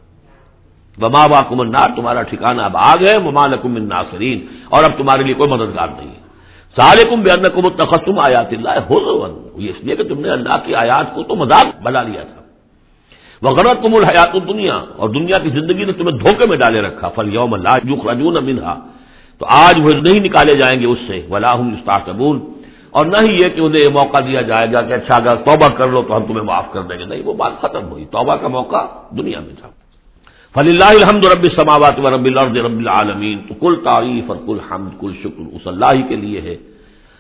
وما 1.07 1.27
با 1.27 1.43
کمنار 1.43 1.89
تمہارا 1.97 2.23
ٹھکانا 2.23 2.65
اب 2.65 2.77
آ 2.77 2.95
گئے 2.95 3.19
مما 3.19 3.47
نکم 3.47 3.79
ناصرین۔ 3.79 4.47
اور 4.69 4.85
اب 4.85 4.91
تمہارے 4.99 5.23
لیے 5.23 5.35
کوئی 5.35 5.51
مددگار 5.51 5.89
نہیں 5.99 6.09
ہے۔ 6.09 6.31
سارے 6.77 7.11
کم 7.11 7.23
بے 7.23 7.31
تخصم 7.77 8.19
آیات 8.19 8.53
اللہ 8.53 8.69
ہو 8.91 9.25
اس 9.55 9.85
لیے 9.85 9.97
کہ 9.97 10.05
تم 10.05 10.21
نے 10.21 10.31
اللہ 10.31 10.57
کی 10.65 10.75
آیات 10.75 11.15
کو 11.15 11.23
تو 11.23 11.35
مذاق 11.35 11.83
بنا 11.83 12.03
لیا 12.03 12.23
تھا۔ 12.23 12.41
وہ 13.43 13.51
غرط 13.51 13.83
کم 13.83 13.95
الحیات 13.95 14.49
دنیا 14.49 14.81
اور 14.97 15.09
دنیا 15.09 15.39
کی 15.39 15.51
زندگی 15.51 15.85
نے 15.85 15.93
تمہیں 15.93 16.19
دھوکے 16.19 16.47
میں 16.47 16.57
ڈالے 16.57 16.81
رکھا۔ 16.81 17.09
فل 17.09 17.35
یوم 17.35 17.55
اللہ 17.55 17.77
یوخ 17.85 18.07
منہا 18.45 18.75
تو 19.39 19.47
آج 19.49 19.75
وہ 19.83 19.91
نہیں 19.91 20.21
نکالے 20.21 20.55
جائیں 20.55 20.81
گے 20.81 20.87
اس 20.87 20.99
سے۔ 21.07 21.27
ولاح 21.31 21.55
استاقبول 21.55 22.39
اور 22.91 23.07
نہ 23.07 23.17
ہی 23.17 23.43
یہ 23.43 23.49
کہ 23.49 23.61
انہیں 23.61 23.83
یہ 23.85 23.89
موقع 23.89 24.21
دیا 24.21 24.41
جائے 24.41 24.73
گا 24.73 24.81
کہ 24.81 24.93
اچھا 24.93 25.15
اگر 25.15 25.37
توبہ 25.37 25.69
کر 25.69 25.89
لو 25.89 26.03
تو 26.03 26.17
ہم 26.17 26.25
تمہیں 26.25 26.43
معاف 26.43 26.73
کر 26.73 26.83
دیں 26.83 26.99
گے۔ 26.99 27.05
نہیں، 27.05 27.23
وہ 27.25 27.33
بات 27.33 27.53
ختم 27.61 27.89
ہوئی۔ 27.89 28.05
توبہ 28.05 28.37
کا 28.37 28.49
موقع 28.49 28.87
دنیا 29.11 29.41
میں 29.41 29.55
تھا۔ 29.61 29.69
فل 30.55 30.69
اللہ 30.69 30.85
الحمد 30.85 31.27
رب 31.27 31.47
سماوات 31.57 31.99
و 31.99 32.11
رب 32.11 32.25
الرد 32.25 32.57
رب 32.57 32.79
العالمین 32.79 33.39
تو 33.49 33.55
کل 33.55 33.75
تعریف 33.85 34.25
اور 34.29 34.37
کل 34.47 34.57
حمد، 34.71 35.01
کل 35.01 35.13
شکر۔ 35.21 35.43
اس 35.53 35.67
اللہ 35.67 35.87
ہی 35.93 36.03
کے 36.03 36.17
لیے 36.17 36.41
ہے۔ 36.41 36.57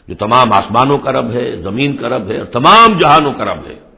جو 0.09 0.15
تمام 0.15 0.53
آسمانوں 0.53 0.99
کا 0.99 1.13
رب 1.13 1.31
ہے، 1.31 1.57
زمین 1.57 1.97
کا 1.97 2.09
رب 2.09 2.31
ہے 2.31 2.39
اور 2.39 2.47
تمام 2.47 2.99
جہانوں 2.99 3.33
کا 3.33 3.45
رب 3.45 3.59
ہے۔ 3.67 3.89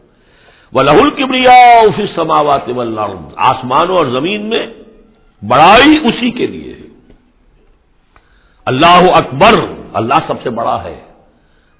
وہ 0.72 0.82
لہل 0.82 1.10
کبریا 1.10 1.80
اسی 1.82 2.06
سماوات 2.14 2.62
آسمانوں 3.36 3.96
اور 3.96 4.06
زمین 4.06 4.48
میں 4.48 4.66
بڑائی 5.48 6.08
اسی 6.08 6.30
کے 6.30 6.46
لیے 6.46 6.74
ہے۔ 6.74 6.86
اللہ 8.64 9.10
اکبر، 9.14 9.64
اللہ 9.92 10.14
سب 10.26 10.42
سے 10.42 10.50
بڑا 10.50 10.84
ہے۔ 10.84 11.00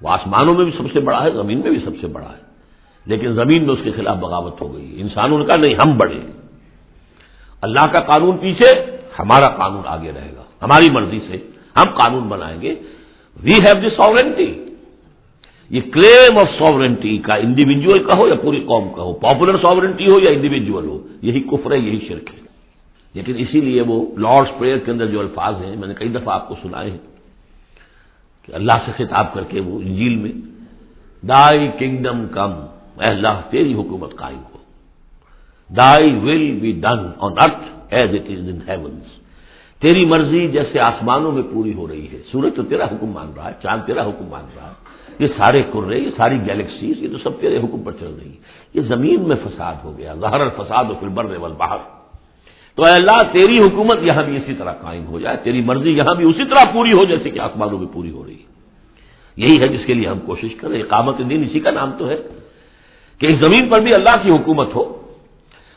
وہ 0.01 0.09
آسمانوں 0.09 0.53
میں 0.53 0.65
بھی 0.65 0.71
سب 0.77 0.93
سے 0.93 0.99
بڑا 0.99 1.23
ہے، 1.23 1.31
زمین 1.31 1.59
میں 1.59 1.71
بھی 1.71 1.79
سب 1.85 1.91
سے 2.01 2.07
بڑا 2.07 2.29
ہے۔ 2.29 2.43
لیکن 3.05 3.33
زمین 3.33 3.65
میں 3.65 3.73
اس 3.73 3.79
کے 3.83 3.91
خلاف 3.91 4.17
بغاوت 4.17 4.61
ہو 4.61 4.75
گئی۔ 4.75 5.01
انسانوں 5.01 5.39
نے 5.39 5.45
کہا، 5.45 5.55
نہیں، 5.55 5.75
ہم 5.75 5.97
بڑے 5.97 6.19
اللہ 7.61 7.87
کا 7.91 7.99
قانون 7.99 8.37
پیچھے، 8.37 8.97
ہمارا 9.19 9.47
قانون 9.47 9.83
آگے 9.85 10.11
رہے 10.11 10.31
گا۔ 10.37 10.43
ہماری 10.61 10.89
مرضی 10.89 11.19
سے 11.19 11.37
ہم 11.77 11.89
قانون 11.95 12.23
بنائیں 12.23 12.61
گے۔ 12.61 12.75
وی 13.43 13.51
ہیو 13.51 13.81
دی 13.81 13.89
ساورنٹی 13.89 14.72
یہ 15.73 15.81
کلیم 15.93 16.37
آف 16.37 16.49
ساورنٹی 16.59 17.17
کا 17.17 17.35
انڈیویجل 17.35 18.03
کا 18.03 18.17
ہو 18.17 18.27
یا 18.27 18.35
پوری 18.35 18.59
قوم 18.59 18.93
کا 18.93 19.01
ہو 19.01 19.13
پاپولر 19.13 19.55
ساورنٹی 19.61 20.11
ہو 20.11 20.19
یا 20.19 20.29
انڈیویجل 20.29 20.87
ہو، 20.87 21.07
یہی 21.21 21.39
کفر 21.39 21.71
ہے، 21.71 21.79
یہی 21.79 21.99
شرک 22.07 22.29
ہے۔ 22.33 22.39
لیکن 23.13 23.33
اسی 23.37 23.61
لیے 23.61 23.81
وہ 23.81 24.05
لارڈس 24.17 24.59
پریئر 24.59 24.77
کے 24.77 24.91
اندر 24.91 25.05
جو 25.05 25.19
الفاظ 25.19 25.55
ہیں، 25.65 25.75
میں 25.75 25.87
نے 25.87 25.93
کئی 25.93 26.09
دفعہ 26.09 26.33
آپ 26.33 26.47
کو 26.47 26.55
سنائے 26.61 26.89
ہیں 26.91 27.03
کہ 28.45 28.51
اللہ 28.55 28.77
سے 28.85 28.91
خطاب 28.97 29.33
کر 29.33 29.43
کے 29.43 29.59
وہ 29.59 29.79
انجیل 29.79 30.15
میں 30.15 30.31
دائی 31.27 31.67
کنگڈم 31.79 32.27
کم 32.27 32.51
اے 33.01 33.05
اللہ، 33.05 33.41
تیری 33.49 33.73
حکومت 33.73 34.15
قائم 34.15 34.41
ہو۔ 34.53 34.57
Thy 35.69 36.11
will 36.15 36.51
be 36.51 36.71
done 36.71 37.01
on 37.19 37.31
earth 37.37 37.93
as 37.93 38.09
it 38.13 38.29
is 38.29 38.49
in 38.49 38.59
heavens 38.67 39.07
تیری 39.81 40.05
مرضی 40.05 40.47
جیسے 40.47 40.79
آسمانوں 40.79 41.31
میں 41.31 41.43
پوری 41.53 41.73
ہو 41.73 41.87
رہی 41.87 42.07
ہے۔ 42.13 42.17
سورج 42.31 42.55
تو 42.55 42.63
تیرا 42.63 42.85
حکم 42.85 43.07
مان 43.07 43.33
رہا 43.35 43.47
ہے، 43.47 43.53
چاند 43.63 43.81
تیرا 43.85 44.03
حکم 44.05 44.25
مان 44.25 44.45
رہا 44.55 44.67
ہے۔ 44.67 44.82
یہ 45.19 45.27
سارے 45.27 45.63
کرے، 45.73 45.99
یہ 45.99 46.11
ساری 46.17 46.37
گیلیکسیز 46.45 47.03
یہ 47.03 47.07
تو 47.11 47.17
سب 47.17 47.39
تیرے 47.39 47.57
حکم 47.57 47.83
پر 47.83 47.91
چل 47.99 48.13
رہی 48.19 48.29
ہے 48.29 48.39
یہ 48.73 48.81
زمین 48.81 49.27
میں 49.27 49.35
فساد 49.43 49.75
ہو 49.83 49.97
گیا 49.97 50.13
ظہر 50.13 50.39
الفساد 50.41 50.85
و 50.89 50.93
فلبر 50.99 51.25
باہر 51.57 51.77
تو 52.75 52.83
اے 52.83 52.91
اللہ، 52.91 53.21
تیری 53.31 53.59
حکومت 53.59 53.97
یہاں 54.01 54.23
بھی 54.23 54.37
اسی 54.37 54.53
طرح 54.53 54.73
قائم 54.73 55.05
ہو 55.05 55.19
جائے، 55.19 55.37
تیری 55.37 55.61
مرضی 55.61 55.91
یہاں 55.91 56.15
بھی 56.15 56.25
اسی 56.25 56.45
طرح 56.45 56.73
پوری 56.73 56.93
ہو 56.93 57.03
جیسے 57.05 57.29
کہ 57.29 57.39
آسمانوں 57.39 57.79
میں 57.79 57.87
پوری 57.93 58.11
ہو 58.11 58.25
رہی 58.25 58.33
ہے۔ 58.33 58.53
یہی 59.37 59.59
ہے 59.59 59.67
جس 59.67 59.85
کے 59.85 59.93
لیے 59.93 60.07
ہم 60.07 60.19
کوشش 60.19 60.55
کریں۔ 60.55 60.81
اقامت 60.81 61.17
دین 61.29 61.43
اسی 61.43 61.59
کا 61.59 61.71
نام 61.71 61.91
تو 61.97 62.09
ہے 62.09 62.17
کہ 63.19 63.25
اس 63.25 63.39
زمین 63.39 63.69
پر 63.69 63.79
بھی 63.79 63.93
اللہ 63.93 64.15
کی 64.23 64.31
حکومت 64.31 64.75
ہو 64.75 65.01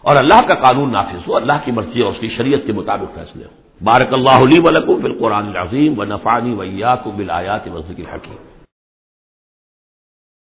اور 0.01 0.17
اللہ 0.17 0.41
کا 0.49 0.55
قانون 0.55 0.93
نافذ 0.93 1.29
ہو، 1.29 1.37
اللہ 1.37 1.53
کی 1.65 1.71
مرضی 1.73 2.01
اور 2.01 2.13
اس 2.13 2.19
کی 2.21 2.29
شریعت 2.29 2.67
کے 2.67 2.73
مطابق 2.73 3.15
فیصلے 3.15 3.45
ہو 3.45 3.85
بارک 3.85 4.13
اللہ 4.13 4.39
علی 4.43 4.61
ولکم 4.65 4.95
بالقرآن 4.95 5.47
العظیم 5.47 5.99
و 5.99 6.05
نفانی 6.05 6.55
ویا 6.55 6.97
کو 6.97 7.11
بلایات 7.11 7.69
وزق 7.69 7.99
الحکیم۔ 7.99 8.56